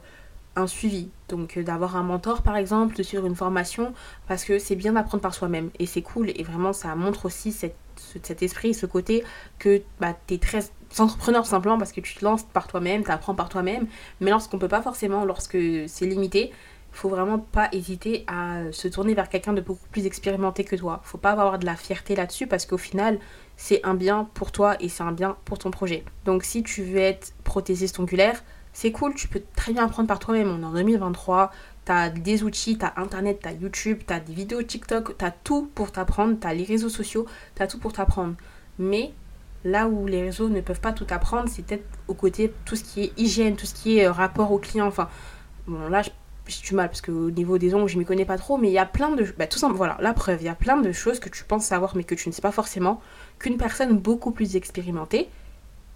[0.58, 1.10] un suivi.
[1.28, 3.92] Donc euh, d'avoir un mentor par exemple, de suivre une formation,
[4.26, 5.70] parce que c'est bien d'apprendre par soi-même.
[5.78, 9.24] Et c'est cool, et vraiment ça montre aussi cet esprit, ce côté
[9.58, 10.60] que bah, tu es très
[10.98, 13.86] entrepreneur simplement parce que tu te lances par toi-même, tu apprends par toi-même.
[14.20, 16.52] Mais lorsqu'on peut pas forcément, lorsque c'est limité,
[16.90, 21.00] faut vraiment pas hésiter à se tourner vers quelqu'un de beaucoup plus expérimenté que toi.
[21.04, 23.18] Faut pas avoir de la fierté là-dessus parce qu'au final,
[23.56, 26.04] c'est un bien pour toi et c'est un bien pour ton projet.
[26.24, 28.42] Donc si tu veux être prothésiste ongulaire,
[28.80, 30.48] c'est cool, tu peux très bien apprendre par toi-même.
[30.50, 31.50] On est en 2023,
[31.84, 35.18] tu as des outils, tu as Internet, tu as YouTube, tu as des vidéos TikTok,
[35.18, 38.36] tu as tout pour t'apprendre, tu as les réseaux sociaux, tu as tout pour t'apprendre.
[38.78, 39.10] Mais
[39.64, 42.84] là où les réseaux ne peuvent pas tout apprendre, c'est peut-être au côté tout ce
[42.84, 44.86] qui est hygiène, tout ce qui est euh, rapport au client.
[44.86, 45.08] Enfin,
[45.66, 48.58] bon, là, j'ai du mal parce qu'au niveau des ongles, je m'y connais pas trop,
[48.58, 49.26] mais il y a plein de.
[49.36, 51.64] Bah, tout simplement, voilà, la preuve, il y a plein de choses que tu penses
[51.64, 53.00] savoir, mais que tu ne sais pas forcément,
[53.40, 55.28] qu'une personne beaucoup plus expérimentée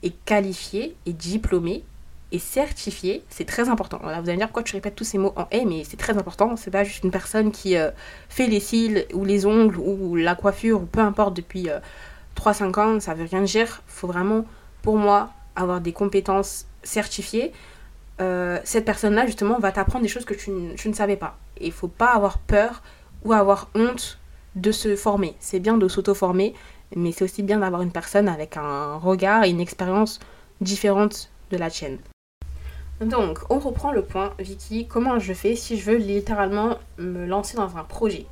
[0.02, 1.84] et qualifiée et diplômée
[2.32, 3.98] et certifié, c'est très important.
[4.02, 6.16] vous allez me dire pourquoi tu répètes tous ces mots en et, mais c'est très
[6.16, 6.56] important.
[6.56, 7.90] C'est pas juste une personne qui euh,
[8.30, 11.68] fait les cils ou les ongles ou la coiffure ou peu importe depuis
[12.36, 13.82] 3-5 euh, ans, ça veut rien dire.
[13.86, 14.46] Faut vraiment,
[14.80, 17.52] pour moi, avoir des compétences certifiées.
[18.22, 21.36] Euh, cette personne-là, justement, va t'apprendre des choses que tu, ne savais pas.
[21.58, 22.82] Et il faut pas avoir peur
[23.24, 24.18] ou avoir honte
[24.54, 25.34] de se former.
[25.38, 26.54] C'est bien de s'auto-former,
[26.96, 30.18] mais c'est aussi bien d'avoir une personne avec un regard et une expérience
[30.60, 31.98] différente de la tienne.
[33.06, 37.56] Donc, on reprend le point, Vicky, comment je fais si je veux littéralement me lancer
[37.56, 38.26] dans un projet?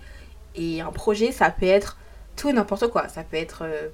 [0.54, 1.96] Et un projet, ça peut être
[2.36, 3.08] tout et n'importe quoi.
[3.08, 3.88] Ça peut être euh,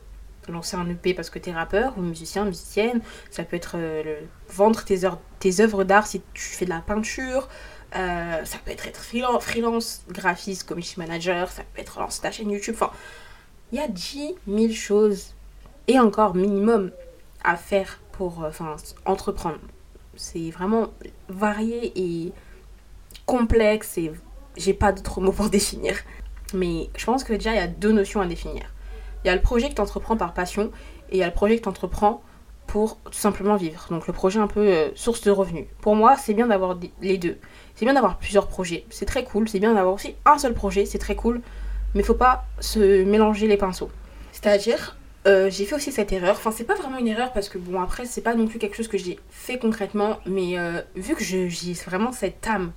[0.49, 3.01] lancer un EP parce que tu es rappeur ou musicien, musicienne.
[3.31, 5.01] Ça peut être euh, vendre tes,
[5.39, 7.49] tes œuvres d'art si tu fais de la peinture.
[7.95, 11.51] Euh, ça peut être être freelance, freelance, graphiste, community manager.
[11.51, 12.75] Ça peut être lancer ta chaîne YouTube.
[12.75, 12.91] Enfin,
[13.73, 15.35] il y a 10 000 choses
[15.89, 16.91] et encore minimum
[17.43, 18.47] à faire pour
[19.05, 19.59] entreprendre
[20.17, 20.89] c'est vraiment
[21.29, 22.33] varié et
[23.27, 24.13] complexe et
[24.57, 25.97] j'ai pas d'autres mots pour définir.
[26.55, 28.63] Mais je pense que déjà il y a deux notions à définir.
[29.25, 30.71] Il y a le projet que tu entreprends par passion
[31.11, 32.23] et il y a le projet que tu entreprends
[32.67, 33.87] pour tout simplement vivre.
[33.91, 35.67] Donc le projet un peu euh, source de revenus.
[35.81, 37.39] Pour moi, c'est bien d'avoir les deux.
[37.75, 38.85] C'est bien d'avoir plusieurs projets.
[38.91, 39.49] C'est très cool.
[39.49, 40.87] C'est bien d'avoir aussi un seul projet.
[40.87, 41.41] C'est très cool.
[41.95, 43.91] Mais faut pas se mélanger les pinceaux.
[44.33, 46.37] C'est-à-dire, euh, j'ai fait aussi cette erreur.
[46.37, 48.77] Enfin, c'est pas vraiment une erreur parce que, bon, après, c'est pas non plus quelque
[48.77, 50.19] chose que j'ai fait concrètement.
[50.27, 52.73] Mais euh, vu que j'ai vraiment cette âme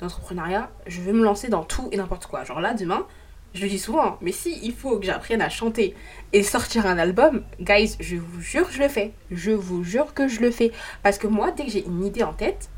[0.00, 2.44] d'entrepreneuriat, je veux me lancer dans tout et n'importe quoi.
[2.44, 3.06] Genre là, demain,
[3.54, 5.94] je le dis souvent, mais si il faut que j'apprenne à chanter
[6.34, 9.12] et sortir un album, guys, je vous jure je le fais.
[9.30, 10.72] Je vous jure que je le fais.
[11.02, 12.68] Parce que moi, dès que j'ai une idée en tête,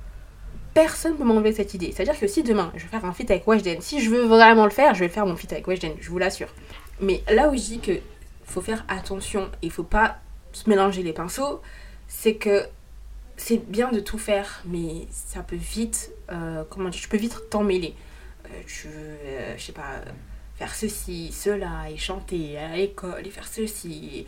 [0.74, 1.92] personne peut m'enlever cette idée.
[1.92, 4.64] C'est-à-dire que si demain je vais faire un feat avec Weshden, si je veux vraiment
[4.64, 6.54] le faire, je vais faire mon feat avec Weshden, je vous l'assure.
[7.00, 7.98] Mais là où je dis que
[8.48, 10.18] faut faire attention et faut pas
[10.52, 11.60] se mélanger les pinceaux,
[12.08, 12.64] c'est que
[13.36, 17.94] c'est bien de tout faire, mais ça peut vite, euh, comment tu peux vite t'emmêler.
[18.46, 20.00] Euh, tu veux, euh, je sais pas,
[20.56, 24.26] faire ceci, cela, et chanter à l'école, et faire ceci,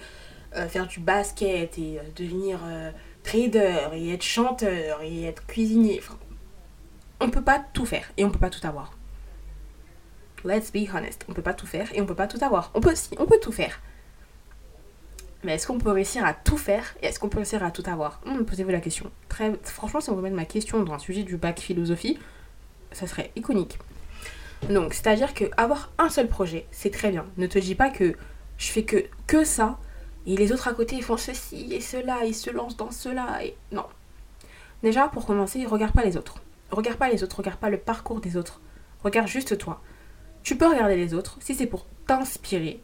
[0.55, 2.59] et, faire du basket, et devenir
[3.23, 6.03] trader, et être chanteur, et être cuisinier.
[7.21, 8.93] On peut pas tout faire, et on peut pas tout avoir.
[10.45, 12.73] Let's be honest, on peut pas tout faire, et on peut pas tout avoir.
[12.75, 13.81] On peut, si, on peut tout faire.
[15.43, 17.83] Mais est-ce qu'on peut réussir à tout faire et est-ce qu'on peut réussir à tout
[17.87, 19.11] avoir hmm, Posez-vous la question.
[19.29, 22.19] Très, franchement, si on veut mettre ma question dans un sujet du bac philosophie,
[22.93, 23.79] ça serait iconique.
[24.69, 27.25] Donc, c'est-à-dire que avoir un seul projet, c'est très bien.
[27.39, 28.15] Ne te dis pas que
[28.59, 29.79] je fais que, que ça
[30.27, 33.41] et les autres à côté ils font ceci et cela, ils se lancent dans cela
[33.73, 33.87] non.
[34.83, 36.37] Déjà, pour commencer, regarde pas les autres.
[36.71, 38.61] Regarde pas les autres, regarde pas le parcours des autres.
[39.03, 39.81] Regarde juste toi.
[40.43, 42.81] Tu peux regarder les autres si c'est pour t'inspirer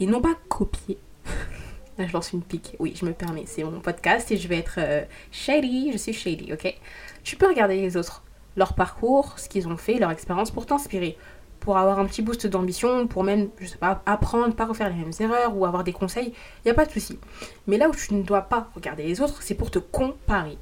[0.00, 0.98] et non pas copier
[1.98, 2.76] Là, je lance une pique.
[2.78, 3.44] Oui, je me permets.
[3.46, 5.92] C'est mon podcast et je vais être euh, shady.
[5.92, 6.74] Je suis shady, ok?
[7.24, 8.22] Tu peux regarder les autres,
[8.56, 11.16] leur parcours, ce qu'ils ont fait, leur expérience pour t'inspirer.
[11.58, 14.94] Pour avoir un petit boost d'ambition, pour même, je sais pas, apprendre, pas refaire les
[14.94, 16.32] mêmes erreurs ou avoir des conseils,
[16.64, 17.18] il n'y a pas de souci.
[17.66, 20.56] Mais là où tu ne dois pas regarder les autres, c'est pour te comparer.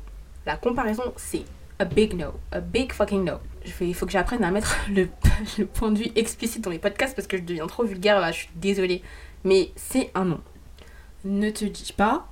[0.44, 1.44] La comparaison, c'est
[1.78, 2.34] a big no.
[2.50, 3.34] A big fucking no.
[3.80, 5.08] Il faut que j'apprenne à mettre le,
[5.66, 8.50] point de vue explicite dans mes podcasts parce que je deviens trop vulgaire je suis
[8.56, 9.02] désolée.
[9.44, 10.40] Mais c'est un non
[11.24, 12.26] ne te dis pas,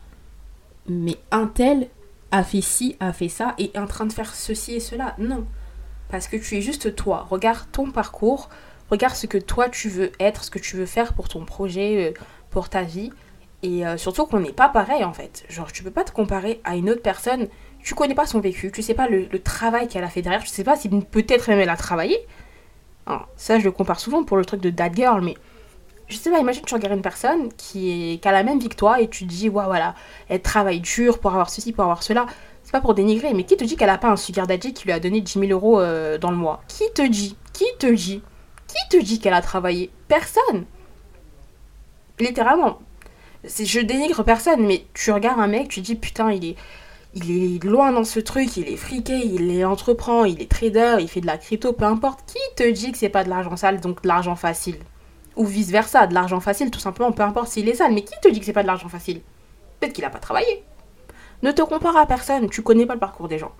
[0.88, 1.88] mais un tel
[2.30, 5.14] a fait ci, a fait ça, et est en train de faire ceci et cela.
[5.18, 5.46] Non.
[6.08, 7.26] Parce que tu es juste toi.
[7.28, 8.48] Regarde ton parcours,
[8.90, 12.10] regarde ce que toi tu veux être, ce que tu veux faire pour ton projet,
[12.10, 13.10] euh, pour ta vie.
[13.62, 15.44] Et euh, surtout qu'on n'est pas pareil en fait.
[15.48, 17.48] Genre, tu peux pas te comparer à une autre personne.
[17.82, 20.48] Tu connais pas son vécu, tu sais pas le, travail qu'elle a fait derrière, tu
[20.48, 22.18] sais pas si peut-être même elle a travaillé.
[23.36, 25.36] ça, je le compare souvent pour le truc de Dad Girl, mais
[26.08, 29.00] je sais pas, imagine tu regardes une personne qui, a la même vie que toi
[29.00, 29.94] et tu te dis, ouais, voilà,
[30.28, 32.26] elle travaille dur pour avoir ceci, pour avoir cela.
[32.62, 34.84] C'est pas pour dénigrer, mais qui te dit qu'elle a pas un sugar daddy qui
[34.84, 36.62] lui a donné 10 000 euros euh, dans le mois?
[36.68, 37.36] Qui te dit?
[37.52, 38.22] Qui te dit?
[38.66, 39.90] Qui te dit qu'elle a travaillé?
[40.08, 40.64] Personne
[42.18, 42.78] Littéralement.
[43.44, 46.56] Je dénigre personne, mais tu regardes un mec, tu te dis, putain, il est
[47.14, 50.96] il est loin dans ce truc, il est friqué, il est entreprend, il est trader,
[51.00, 52.20] il fait de la crypto, peu importe.
[52.26, 54.76] Qui te dit que c'est pas de l'argent sale, donc de l'argent facile?
[55.36, 57.92] Ou vice versa, de l'argent facile, tout simplement, peu importe s'il est sale.
[57.92, 59.20] Mais qui te dit que c'est pas de l'argent facile?
[59.78, 60.64] Peut-être qu'il a pas travaillé.
[61.42, 63.52] Ne te compare à personne, tu connais pas le parcours des gens.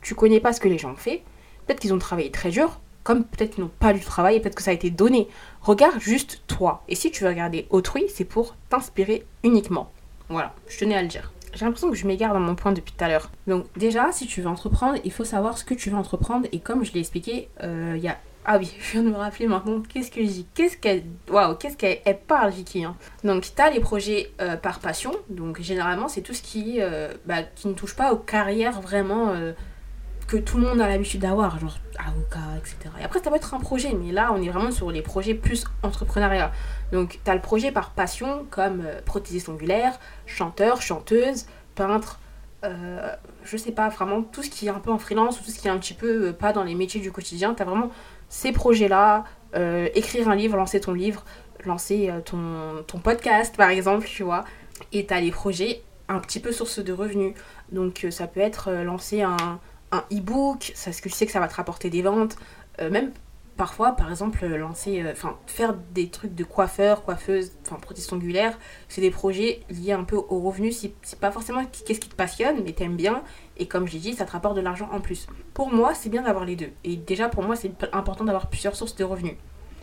[0.00, 1.22] Tu connais pas ce que les gens ont fait.
[1.66, 4.62] Peut-être qu'ils ont travaillé très dur, comme peut-être qu'ils n'ont pas dû travailler, peut-être que
[4.62, 5.28] ça a été donné.
[5.60, 6.82] Regarde juste toi.
[6.88, 9.90] Et si tu veux regarder autrui, c'est pour t'inspirer uniquement.
[10.28, 11.32] Voilà, je tenais à le dire.
[11.54, 13.30] J'ai l'impression que je m'égare dans mon point depuis tout à l'heure.
[13.46, 16.48] Donc déjà, si tu veux entreprendre, il faut savoir ce que tu veux entreprendre.
[16.52, 19.16] Et comme je l'ai expliqué, euh, il y a ah oui, je viens de me
[19.16, 20.46] rappeler maintenant qu'est-ce que dis.
[20.54, 21.04] Qu'est-ce qu'elle.
[21.30, 22.84] Waouh, qu'est-ce qu'elle parle, Vicky.
[22.84, 22.96] Hein.
[23.22, 25.12] Donc, tu as les projets euh, par passion.
[25.28, 29.52] Donc, généralement, c'est tout ce qui, euh, bah, ne touche pas aux carrières vraiment euh,
[30.26, 32.76] que tout le monde a l'habitude d'avoir, genre avocat, etc.
[33.00, 35.34] Et après, ça peut être un projet, mais là, on est vraiment sur les projets
[35.34, 36.50] plus entrepreneuriat.
[36.90, 42.18] Donc, tu as le projet par passion, comme prothésiste ongulaire, chanteur, chanteuse, peintre.
[43.44, 45.60] je sais pas, vraiment tout ce qui est un peu en freelance ou tout ce
[45.60, 47.90] qui est un petit peu pas dans les métiers du quotidien, tu as vraiment
[48.32, 51.22] ces projets-là, euh, écrire un livre, lancer ton livre,
[51.66, 54.44] lancer euh, ton, podcast par exemple, tu vois.
[54.90, 57.34] Et tu as les projets un petit peu source de revenus.
[57.72, 59.60] Donc euh, ça peut être lancer un,
[59.92, 62.36] un e-book, parce que tu sais que ça va te rapporter des ventes.
[62.80, 63.12] même
[63.56, 69.00] parfois, par exemple, lancer, enfin faire des trucs de coiffeur, coiffeuse, enfin prothèse ongulaire, c'est
[69.00, 70.86] des projets liés un peu aux revenus.
[71.02, 73.22] C'est pas forcément qu'est-ce qui te passionne, mais t'aimes bien
[73.58, 75.26] et comme je l'ai dit, ça te rapporte de l'argent en plus.
[75.54, 76.70] Pour moi, c'est bien d'avoir les deux.
[76.84, 79.34] Et déjà, pour moi, c'est important d'avoir plusieurs sources de revenus.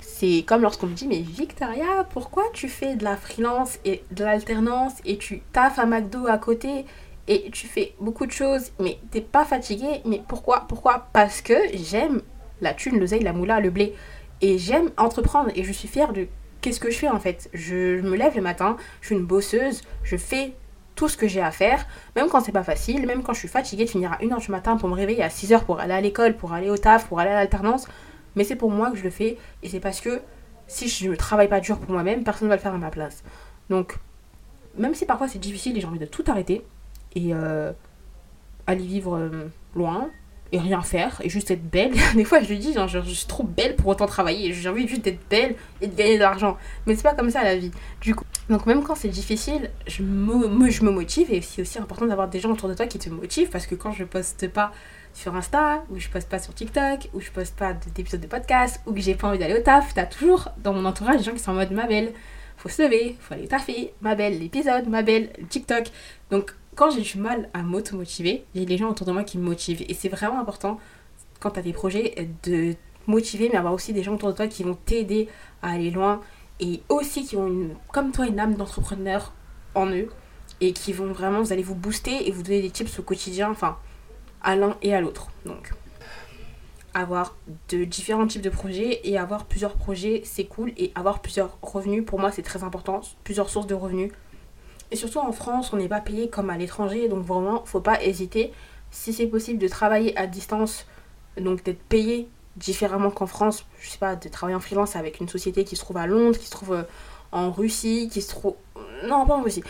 [0.01, 4.23] C'est comme lorsqu'on me dit, mais Victoria, pourquoi tu fais de la freelance et de
[4.23, 6.85] l'alternance et tu taffes à McDo à côté
[7.27, 11.07] et tu fais beaucoup de choses, mais t'es pas fatigué Mais pourquoi Pourquoi?
[11.13, 12.21] Parce que j'aime
[12.61, 13.95] la thune, l'oseille, la moula, le blé.
[14.41, 16.27] Et j'aime entreprendre et je suis fière de
[16.61, 17.49] qu'est-ce que je fais en fait.
[17.53, 20.53] Je me lève le matin, je suis une bosseuse, je fais
[20.95, 23.47] tout ce que j'ai à faire, même quand c'est pas facile, même quand je suis
[23.47, 26.01] fatiguée de finir à 1h du matin pour me réveiller à 6h pour aller à
[26.01, 27.87] l'école, pour aller au taf, pour aller à l'alternance,
[28.35, 30.21] mais c'est pour moi que je le fais et c'est parce que
[30.67, 32.91] si je ne travaille pas dur pour moi-même, personne ne va le faire à ma
[32.91, 33.23] place.
[33.69, 33.97] Donc,
[34.77, 36.65] même si parfois c'est difficile et j'ai envie de tout arrêter
[37.15, 37.71] et euh,
[38.67, 40.09] aller vivre euh, loin,
[40.51, 41.93] et rien faire et juste être belle.
[42.15, 44.53] Des fois, je lui dis, genre, je, suis trop belle pour autant travailler.
[44.53, 46.57] J'ai envie juste d'être belle et de gagner de l'argent.
[46.85, 47.71] Mais c'est pas comme ça la vie.
[48.01, 51.79] Du coup, donc même quand c'est difficile, je me, je me motive et c'est aussi
[51.79, 54.47] important d'avoir des gens autour de toi qui te motivent parce que quand je poste
[54.49, 54.71] pas
[55.13, 58.81] sur Insta, ou je poste pas sur TikTok, ou je poste pas d'épisodes de podcast,
[58.85, 61.33] ou que j'ai pas envie d'aller au taf, t'as toujours dans mon entourage des gens
[61.33, 62.13] qui sont en mode ma belle,
[62.57, 65.85] faut se lever, faut aller taffer, ma belle, l'épisode, ma belle, le TikTok.
[66.29, 69.25] Donc quand j'ai du mal à m'auto-motiver, il y a des gens autour de moi
[69.25, 69.83] qui me motivent.
[69.89, 70.79] Et c'est vraiment important
[71.41, 72.73] quand t'as des projets de
[73.05, 75.27] motiver, mais avoir aussi des gens autour de toi qui vont t'aider
[75.61, 76.21] à aller loin
[76.61, 79.33] et aussi qui ont une, comme toi une âme d'entrepreneur
[79.75, 80.07] en eux
[80.61, 83.51] et qui vont vraiment, vous allez vous booster et vous donner des tips au quotidien.
[83.51, 83.77] Enfin,
[84.41, 85.27] à l'un et à l'autre.
[85.45, 85.73] Donc,
[86.93, 87.35] avoir
[87.67, 90.71] de différents types de projets et avoir plusieurs projets, c'est cool.
[90.77, 93.01] Et avoir plusieurs revenus, pour moi, c'est très important.
[93.25, 94.13] Plusieurs sources de revenus.
[94.91, 97.07] Et surtout en France, on n'est pas payé comme à l'étranger.
[97.07, 98.53] Donc, vraiment, faut pas hésiter.
[98.91, 100.87] Si c'est possible de travailler à distance,
[101.37, 105.29] donc d'être payé différemment qu'en France, je sais pas, de travailler en freelance avec une
[105.29, 106.83] société qui se trouve à Londres, qui se trouve euh,
[107.31, 108.55] en Russie, qui se trouve.
[109.07, 109.63] Non, pas en Russie,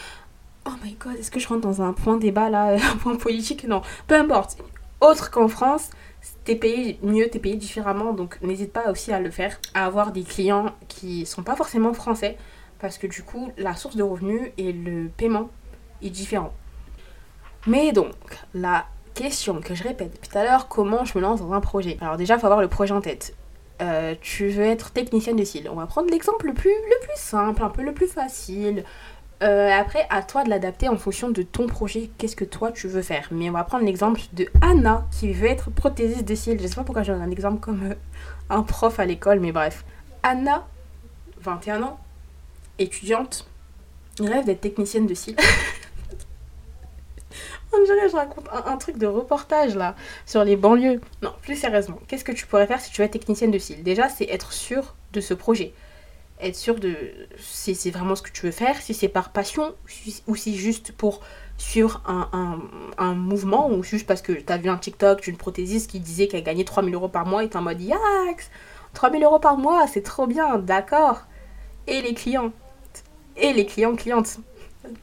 [0.65, 3.65] Oh my god, est-ce que je rentre dans un point débat là, un point politique?
[3.67, 4.57] Non, peu importe.
[5.01, 5.89] Autre qu'en France,
[6.43, 10.11] t'es payé mieux, t'es payé différemment, donc n'hésite pas aussi à le faire, à avoir
[10.11, 12.37] des clients qui sont pas forcément français,
[12.79, 15.49] parce que du coup, la source de revenus et le paiement
[16.01, 16.53] est différent.
[17.67, 18.13] Mais donc,
[18.53, 21.59] la question que je répète depuis tout à l'heure, comment je me lance dans un
[21.59, 21.97] projet?
[22.01, 23.35] Alors déjà, il faut avoir le projet en tête.
[23.81, 25.69] Euh, tu veux être technicienne de cils.
[25.69, 28.83] On va prendre l'exemple le plus, le plus simple, un peu le plus facile.
[29.41, 32.87] Euh, après, à toi de l'adapter en fonction de ton projet, qu'est-ce que toi tu
[32.87, 33.29] veux faire?
[33.31, 36.59] Mais on va prendre l'exemple de Anna qui veut être prothésiste de cils.
[36.61, 37.95] Je sais pas pourquoi j'ai un exemple comme euh,
[38.49, 39.85] un prof à l'école, mais bref.
[40.23, 40.67] Anna,
[41.41, 41.99] 21 ans,
[42.79, 43.47] étudiante,
[44.19, 45.35] rêve d'être technicienne de cils.
[47.71, 50.99] On dirait que je raconte un, truc de reportage là sur les banlieues.
[51.21, 54.09] Non, plus sérieusement, qu'est-ce que tu pourrais faire si tu être technicienne de cils Déjà,
[54.09, 55.73] c'est être sûr de ce projet
[56.41, 56.95] être sûr de
[57.37, 59.73] si c'est vraiment ce que tu veux faire, si c'est par passion
[60.27, 61.21] ou si juste pour
[61.57, 62.59] suivre un,
[62.97, 66.27] un, mouvement ou juste parce que tu as vu un TikTok d'une prothésiste qui disait
[66.27, 68.49] qu'elle gagnait 3000 euros par mois et t'es en mode Yax
[68.93, 71.23] 3000 euros par mois, c'est trop bien, d'accord.
[71.87, 72.51] Et les clients?
[73.39, 74.39] Et les clients, clientes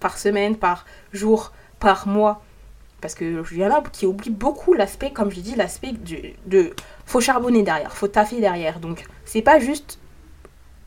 [0.00, 2.42] Par semaine, par jour, par mois.
[3.00, 6.74] Parce que je viens là qui oublie beaucoup l'aspect, comme je dis, l'aspect de, de.
[7.04, 8.80] Faut charbonner derrière, faut taffer derrière.
[8.80, 9.98] Donc, c'est pas juste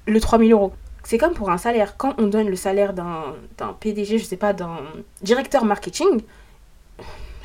[0.06, 0.74] le 3000 euros.
[1.04, 1.98] C'est comme pour un salaire.
[1.98, 3.36] Quand on donne le salaire d'un
[3.80, 4.78] PDG, je sais pas, d'un
[5.22, 6.22] directeur marketing,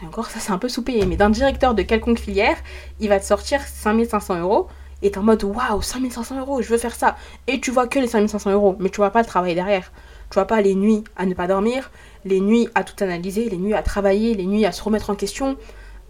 [0.02, 2.56] et encore ça c'est un peu sous-payé, mais d'un directeur de quelconque filière,
[3.00, 4.68] il va te sortir 5500 euros
[5.02, 7.16] et en mode waouh, 5500 euros, je veux faire ça.
[7.46, 9.92] Et tu vois que les 5500 euros, mais tu vois pas le travail derrière.
[10.30, 11.90] Tu vois pas les nuits à ne pas dormir,
[12.24, 15.14] les nuits à tout analyser, les nuits à travailler, les nuits à se remettre en
[15.14, 15.56] question,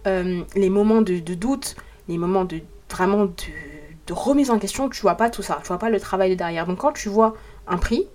[0.06, 1.76] euh, les moments de, doute,
[2.08, 3.26] les moments de vraiment
[4.06, 6.34] de remise en question, tu vois pas tout ça, tu vois pas le travail de
[6.34, 6.66] derrière.
[6.66, 7.34] Donc quand tu vois
[7.66, 8.06] un prix,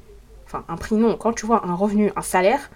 [0.45, 2.69] enfin un prix non, quand tu vois un revenu, un salaire,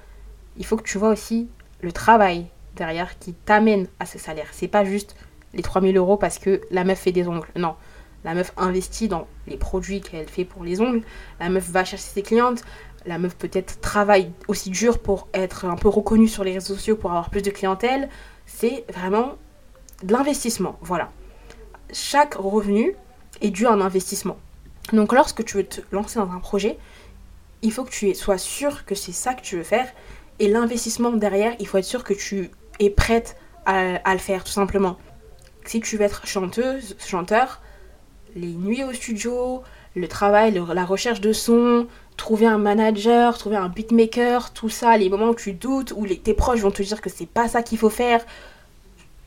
[0.58, 1.47] il faut que tu vois aussi
[1.82, 4.47] le travail derrière qui t'amène à ce salaire.
[4.51, 5.15] C'est pas juste
[5.53, 7.47] les 3000 euros parce que la meuf fait des ongles.
[7.55, 7.75] Non.
[8.23, 11.01] La meuf investit dans les produits qu'elle fait pour les ongles.
[11.39, 12.63] La meuf va chercher ses clientes.
[13.05, 16.95] La meuf peut-être travaille aussi dur pour être un peu reconnue sur les réseaux sociaux
[16.95, 18.09] pour avoir plus de clientèle.
[18.45, 19.33] C'est vraiment
[20.03, 20.77] de l'investissement.
[20.81, 21.11] Voilà.
[21.91, 22.95] Chaque revenu
[23.41, 24.37] est dû à un investissement.
[24.93, 26.77] Donc lorsque tu veux te lancer dans un projet,
[27.61, 29.87] il faut que tu sois sûr que c'est ça que tu veux faire.
[30.39, 34.51] Et l'investissement derrière, il faut être sûr que tu es prête à, le faire, tout
[34.51, 34.97] simplement.
[35.65, 37.62] Si tu veux être chanteuse, chanteur,
[38.36, 39.63] les nuits au studio,
[39.95, 45.10] le travail, la recherche de son, trouver un manager, trouver un beatmaker, tout ça, les
[45.10, 47.63] moments où tu doutes, où les, tes proches vont te dire que c'est pas ça
[47.63, 48.26] qu'il faut faire,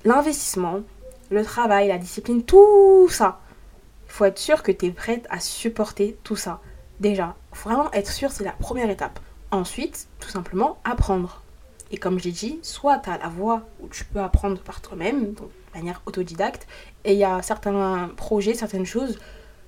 [0.05, 0.81] l'investissement,
[1.31, 3.41] le travail, la discipline, tout ça,
[4.07, 6.61] faut être sûr que tu es prête à supporter tout ça.
[7.01, 9.21] Déjà, faut vraiment être sûr, c'est la première étape.
[9.51, 11.43] Ensuite, tout simplement, apprendre.
[11.91, 15.35] Et comme j'ai dit, soit tu as la voie où tu peux apprendre par toi-même,
[15.35, 15.43] de
[15.75, 16.67] manière autodidacte,
[17.05, 19.19] et il y a certains projets, certaines choses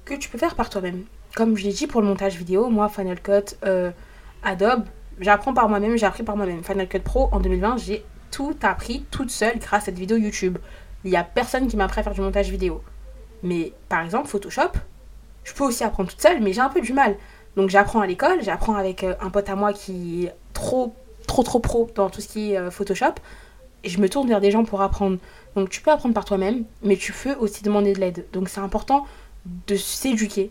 [0.04, 1.04] que tu peux faire par toi-même.
[1.37, 3.90] Comme je l'ai dit pour le montage vidéo, moi, Final Cut, euh,
[4.42, 4.85] Adobe,
[5.20, 6.64] j'apprends par moi-même, j'ai appris par moi-même.
[6.64, 10.59] Final Cut Pro, en 2020, j'ai tout appris toute seule grâce à cette vidéo YouTube.
[11.04, 12.83] Il n'y a personne qui m'a à faire du montage vidéo.
[13.42, 14.72] Mais par exemple, Photoshop,
[15.44, 17.16] je peux aussi apprendre toute seule, mais j'ai un peu du mal.
[17.57, 20.94] Donc j'apprends à l'école, j'apprends avec euh, un pote à moi qui est trop,
[21.28, 23.14] trop, trop pro dans tout ce qui est euh, Photoshop.
[23.84, 25.18] Je me tourne vers des gens pour apprendre.
[25.54, 28.26] Donc tu peux apprendre par toi-même, mais tu peux aussi demander de l'aide.
[28.32, 29.07] Donc c'est important
[29.68, 30.50] de s'éduquer.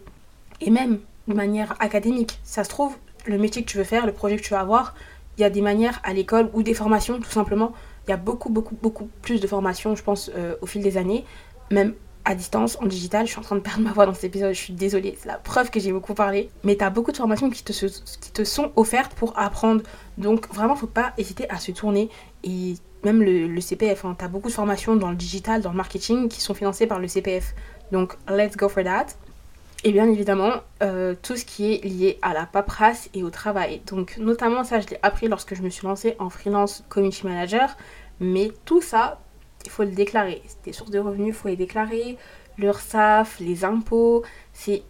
[0.61, 2.39] Et même de manière académique.
[2.43, 2.95] Ça se trouve,
[3.25, 4.95] le métier que tu veux faire, le projet que tu vas avoir,
[5.37, 7.73] il y a des manières à l'école ou des formations tout simplement
[8.07, 10.97] il y a beaucoup, beaucoup, beaucoup plus de formations, je pense, euh, au fil des
[10.97, 11.25] années,
[11.71, 11.93] même
[12.35, 13.25] distance, en digital.
[13.25, 15.27] Je suis en train de perdre ma voix dans cet épisode, je suis désolée, c'est
[15.27, 16.49] la preuve que j'ai beaucoup parlé.
[16.63, 19.81] Mais tu as beaucoup de formations qui te, qui te sont offertes pour apprendre.
[20.17, 22.09] Donc vraiment, faut pas hésiter à se tourner.
[22.43, 25.77] Et même le, CPF, hein, tu as beaucoup de formations dans le digital, dans le
[25.77, 27.53] marketing qui sont financées par le CPF.
[27.91, 29.07] Donc let's go for that.
[29.83, 33.81] Et bien évidemment, euh, tout ce qui est lié à la paperasse et au travail.
[33.85, 37.77] Donc notamment ça, je l'ai appris lorsque je me suis lancée en freelance community manager.
[38.19, 39.19] Mais tout ça,
[39.67, 40.41] il faut le déclarer.
[40.63, 42.17] Tes sources de revenus, il faut les déclarer.
[42.57, 44.81] L'URSSAF, les impôts, c'est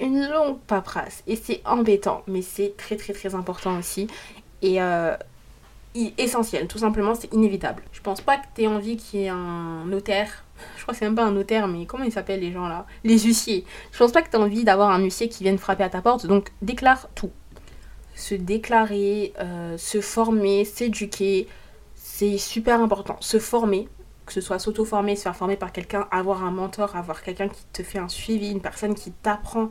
[0.00, 1.22] une longue paperasse.
[1.26, 4.06] Et c'est embêtant, mais c'est très très très important aussi.
[4.62, 5.14] Et euh,
[6.16, 7.82] essentiel, tout simplement, c'est inévitable.
[7.92, 10.44] Je pense pas que tu aies envie qu'il y ait un notaire.
[10.78, 12.86] Je crois que c'est même pas un notaire, mais comment ils s'appellent les gens là?
[13.04, 13.66] Les huissiers.
[13.92, 16.00] Je pense pas que tu aies envie d'avoir un huissier qui vienne frapper à ta
[16.00, 17.30] porte, donc déclare tout.
[18.14, 21.46] Se déclarer, euh, se former, s'éduquer,
[21.94, 23.16] c'est super important.
[23.20, 23.88] Se former,
[24.26, 27.64] que ce soit s'auto-former, se faire former par quelqu'un, avoir un mentor, avoir quelqu'un qui
[27.72, 29.70] te fait un suivi, une personne qui t'apprend,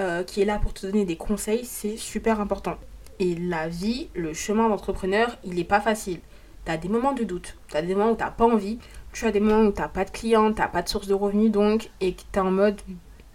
[0.00, 2.76] euh, qui est là pour te donner des conseils, c'est super important.
[3.18, 6.20] Et la vie, le chemin d'entrepreneur, il n'est pas facile.
[6.64, 8.78] Tu as des moments de doute, tu as des moments où tu pas envie,
[9.12, 11.50] tu as des moments où tu pas de clients, tu pas de source de revenus
[11.50, 12.80] donc, et que tu es en mode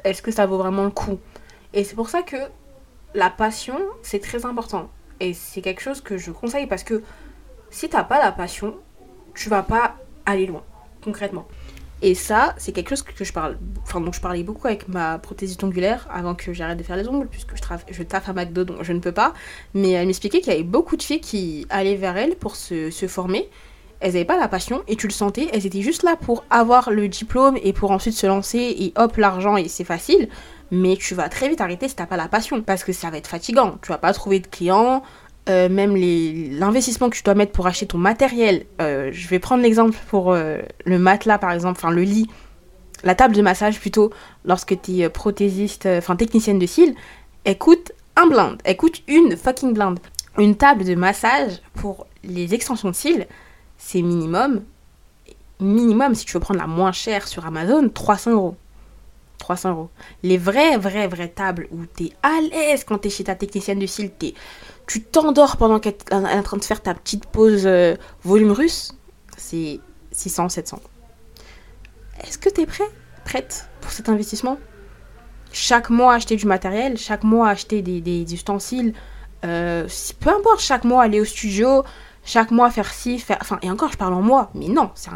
[0.03, 1.19] est-ce que ça vaut vraiment le coup?
[1.73, 2.37] Et c'est pour ça que
[3.13, 4.89] la passion, c'est très important.
[5.19, 7.03] Et c'est quelque chose que je conseille parce que
[7.69, 8.75] si tu n'as pas la passion,
[9.33, 9.95] tu vas pas
[10.27, 10.61] aller loin,
[11.03, 11.47] concrètement.
[12.03, 13.57] Et ça, c'est quelque chose que je parle.
[13.81, 17.07] Enfin, donc je parlais beaucoup avec ma prothésiste ongulaire avant que j'arrête de faire les
[17.07, 19.33] ongles, puisque je, je taffe à McDo, donc je ne peux pas.
[19.73, 22.91] Mais elle m'expliquait qu'il y avait beaucoup de filles qui allaient vers elle pour se,
[22.91, 23.49] se former.
[23.99, 26.91] Elles n'avaient pas la passion, et tu le sentais, elles étaient juste là pour avoir
[26.91, 30.29] le diplôme et pour ensuite se lancer, et hop, l'argent, et c'est facile.
[30.69, 33.17] Mais tu vas très vite arrêter si t'as pas la passion, parce que ça va
[33.17, 33.79] être fatigant.
[33.81, 35.01] Tu vas pas trouver de clients,
[35.49, 38.65] euh, même l'investissement que tu dois mettre pour acheter ton matériel.
[38.81, 42.29] Euh, je vais prendre l'exemple pour euh, le matelas par exemple, enfin le lit,
[43.03, 44.11] la table de massage plutôt,
[44.43, 46.95] lorsque tu es prothésiste, enfin technicienne de cils,
[47.43, 49.99] elle coûte un blind, elle coûte une fucking blinde.
[50.37, 53.27] Une table de massage pour les extensions de cils,
[53.77, 54.63] c'est minimum,
[55.59, 58.55] minimum si tu veux prendre la moins chère sur Amazon, 300 euros.
[59.37, 59.89] 300 euros.
[60.23, 63.35] Les vraies, vraies, vraies tables où tu es à l'aise quand tu es chez ta
[63.35, 64.33] technicienne de cils, es
[64.87, 68.93] tu t'endors pendant qu'elle est en train de faire ta petite pause euh, volume russe,
[69.37, 69.79] c'est
[70.11, 70.79] 600, 700.
[72.23, 72.89] Est-ce que tu es prêt
[73.25, 74.57] Prête pour cet investissement?
[75.51, 78.93] Chaque mois acheter du matériel, chaque mois acheter des, ustensiles,
[79.45, 79.87] euh,
[80.19, 81.83] peu importe, chaque mois aller au studio,
[82.23, 83.37] chaque mois faire ci, faire...
[83.41, 85.11] Enfin, et encore, je parle en mois, mais non, c'est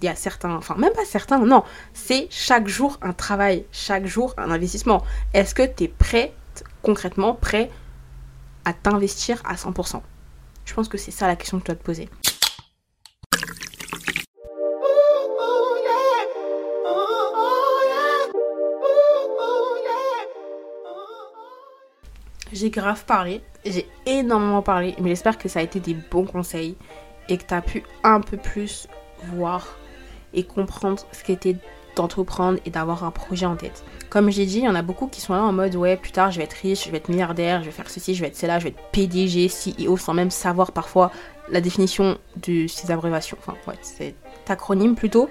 [0.00, 4.06] il y a certains, enfin même pas certains, non, c'est chaque jour un travail, chaque
[4.06, 5.02] jour un investissement.
[5.34, 6.32] Est-ce que tu es prêt,
[6.82, 7.70] concrètement prêt
[8.64, 10.00] à t'investir à 100%
[10.64, 12.08] Je pense que c'est ça la question que tu dois te poser.
[22.52, 26.76] J'ai grave parlé, j'ai énormément parlé, mais j'espère que ça a été des bons conseils
[27.28, 28.88] et que tu as pu un peu plus
[29.34, 29.66] voir
[30.34, 31.56] et comprendre ce qu'était
[31.96, 33.84] d'entreprendre et d'avoir un projet en tête.
[34.10, 36.12] Comme j'ai dit, il y en a beaucoup qui sont là en mode ouais, plus
[36.12, 38.28] tard je vais être riche, je vais être milliardaire, je vais faire ceci, je vais
[38.28, 41.10] être cela, je vais être PDG, CEO, sans même savoir parfois
[41.48, 43.36] la définition de ces abréviations.
[43.40, 44.14] Enfin, ouais, c'est
[44.48, 45.30] acronyme plutôt,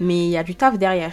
[0.00, 1.12] mais il y a du taf derrière.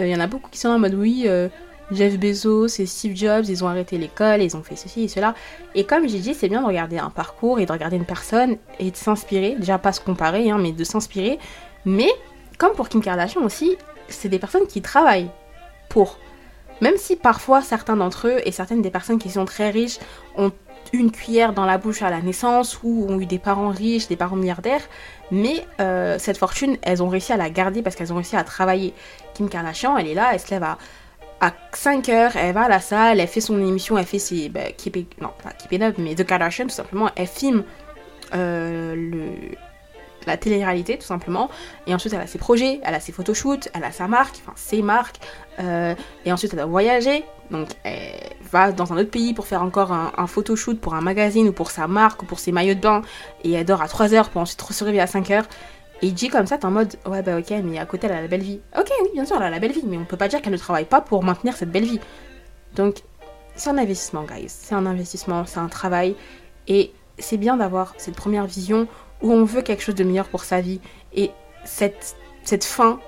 [0.00, 1.48] Euh, il y en a beaucoup qui sont là en mode oui, euh,
[1.92, 5.34] Jeff Bezos et Steve Jobs, ils ont arrêté l'école, ils ont fait ceci et cela.
[5.74, 8.56] Et comme j'ai dit, c'est bien de regarder un parcours et de regarder une personne
[8.80, 11.38] et de s'inspirer, déjà pas se comparer, hein, mais de s'inspirer.
[11.84, 12.10] Mais
[12.58, 13.76] comme pour Kim Kardashian aussi,
[14.08, 15.30] c'est des personnes qui travaillent
[15.88, 16.18] pour.
[16.80, 19.98] Même si parfois certains d'entre eux et certaines des personnes qui sont très riches
[20.36, 20.52] ont
[20.92, 24.16] une cuillère dans la bouche à la naissance ou ont eu des parents riches, des
[24.16, 24.82] parents milliardaires,
[25.30, 28.44] mais euh, cette fortune, elles ont réussi à la garder parce qu'elles ont réussi à
[28.44, 28.94] travailler.
[29.34, 30.78] Kim Kardashian, elle est là, elle se lève à,
[31.40, 34.48] à 5 heures, elle va à la salle, elle fait son émission, elle fait ses...
[34.48, 34.60] Bah,
[35.20, 37.64] non, pas Keep It Up, mais The Kardashian, tout simplement, elle filme
[38.34, 39.56] euh, le,
[40.26, 41.50] la télé-réalité tout simplement.
[41.86, 44.52] Et ensuite elle a ses projets, elle a ses photoshoots, elle a sa marque, enfin
[44.56, 45.20] ses marques.
[45.58, 48.20] Euh, et ensuite elle a voyagé, donc elle
[48.50, 51.70] va dans un autre pays pour faire encore un, photoshoot pour un magazine ou pour
[51.70, 53.02] sa marque ou pour ses maillots de bain.
[53.44, 55.46] Et elle dort à 3 heures pour ensuite se réveiller à 5 heures.
[56.02, 58.20] Et dit comme ça, t'es en mode ouais bah ok, mais à côté elle a
[58.20, 58.60] la belle vie.
[58.78, 60.52] Ok, oui, bien sûr, elle a la belle vie, mais on peut pas dire qu'elle
[60.52, 62.00] ne travaille pas pour maintenir cette belle vie.
[62.74, 63.02] Donc
[63.54, 64.48] c'est un investissement, guys.
[64.48, 66.14] C'est un investissement, c'est un travail.
[66.68, 68.86] Et c'est bien d'avoir cette première vision
[69.22, 70.80] où on veut quelque chose de meilleur pour sa vie.
[71.14, 71.30] Et
[71.64, 72.16] cette,
[72.64, 73.00] fin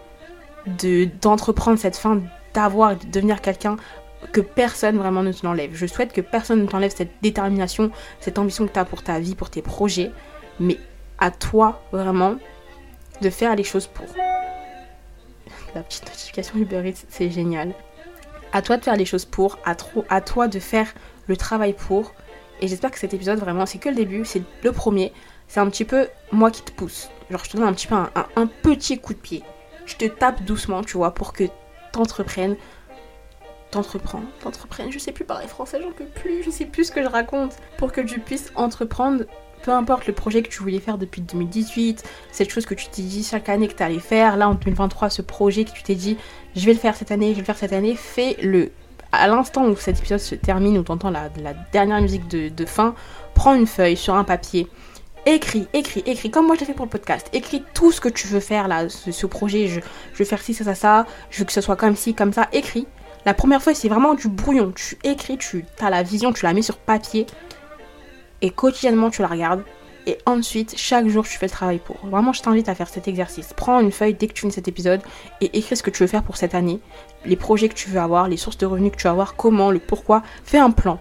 [1.20, 2.20] d'entreprendre, cette fin
[2.54, 3.76] d'avoir de devenir quelqu'un
[4.32, 5.70] que personne vraiment ne te l'enlève.
[5.74, 7.90] Je souhaite que personne ne t'enlève cette détermination,
[8.20, 10.10] cette ambition que tu as pour ta vie, pour tes projets.
[10.58, 10.78] Mais
[11.18, 12.36] à toi, vraiment,
[13.20, 14.06] de faire les choses pour.
[15.74, 17.74] La petite notification Uber Eats, c'est génial.
[18.52, 19.76] À toi de faire les choses pour, à,
[20.08, 20.92] à toi de faire
[21.26, 22.12] le travail pour.
[22.60, 25.12] Et j'espère que cet épisode, vraiment, c'est que le début, c'est le premier.
[25.48, 27.08] C'est un petit peu moi qui te pousse.
[27.30, 29.42] Genre, je te donne un petit peu un, un petit coup de pied.
[29.86, 31.44] Je te tape doucement, tu vois, pour que
[31.92, 32.56] t'entreprennes
[33.70, 37.02] t'entreprends, t'entreprennes, je sais plus parler français, j'en peux plus, je sais plus ce que
[37.02, 39.24] je raconte, pour que tu puisses entreprendre,
[39.62, 43.02] peu importe le projet que tu voulais faire depuis 2018, cette chose que tu t'es
[43.02, 45.94] dit chaque année que tu allais faire, là en 2023, ce projet que tu t'es
[45.94, 46.16] dit,
[46.56, 48.70] je vais le faire cette année, je vais le faire cette année, fais-le.
[49.10, 52.94] À l'instant où cet épisode se termine, où t'entends la, la dernière musique de, fin,
[53.34, 54.68] prends une feuille sur un papier,
[55.28, 57.28] écris, écris, écris, comme moi je l'ai fait pour le podcast.
[57.32, 59.68] Écris tout ce que tu veux faire là, ce, projet.
[59.68, 59.80] Je,
[60.16, 61.06] veux faire ci, ça, ça, ça.
[61.30, 62.48] Je veux que ce soit comme ci, comme ça.
[62.52, 62.86] Écris.
[63.26, 64.72] La première fois, c'est vraiment du brouillon.
[64.72, 67.26] Tu écris, tu as la vision, tu la mets sur papier.
[68.40, 69.62] Et quotidiennement, tu la regardes.
[70.06, 71.96] Et ensuite, chaque jour, tu fais le travail pour.
[72.06, 73.52] Vraiment, je t'invite à faire cet exercice.
[73.54, 75.02] Prends une feuille dès que tu finis cet épisode
[75.42, 76.80] et écris ce que tu veux faire pour cette année,
[77.26, 79.70] les projets que tu veux avoir, les sources de revenus que tu veux avoir, comment,
[79.70, 80.22] le pourquoi.
[80.44, 80.98] Fais un plan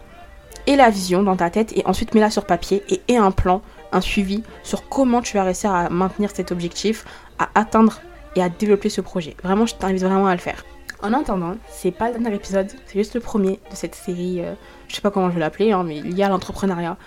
[0.67, 3.61] et la vision dans ta tête et ensuite mets-la sur papier et aie un plan,
[3.91, 7.05] un suivi sur comment tu vas réussir à maintenir cet objectif,
[7.39, 8.01] à atteindre
[8.35, 9.35] et à développer ce projet.
[9.43, 10.63] Vraiment, je t'invite vraiment à le faire.
[11.01, 14.53] En attendant, c'est pas le dernier épisode, c'est juste le premier de cette série, euh,
[14.88, 16.97] je sais pas comment je vais l'appeler, hein, mais lié à l'entrepreneuriat.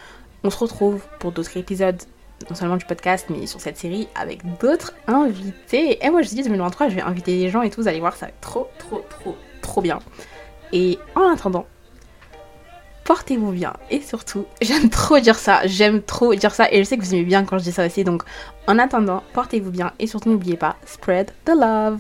[0.45, 2.01] On se retrouve pour d'autres épisodes,
[2.49, 6.05] non seulement du podcast, mais sur cette série avec d'autres invités.
[6.05, 8.15] Et moi je dis 2023, je vais inviter des gens et tout, vous allez voir,
[8.15, 9.99] ça va être trop, trop, trop, trop bien.
[10.73, 11.67] Et en attendant,
[13.11, 13.73] portez-vous bien.
[13.91, 17.13] Et surtout, j'aime trop dire ça, j'aime trop dire ça, et je sais que vous
[17.13, 18.23] aimez bien quand je dis ça aussi, donc
[18.69, 21.99] en attendant, portez-vous bien, et surtout n'oubliez pas, spread the love.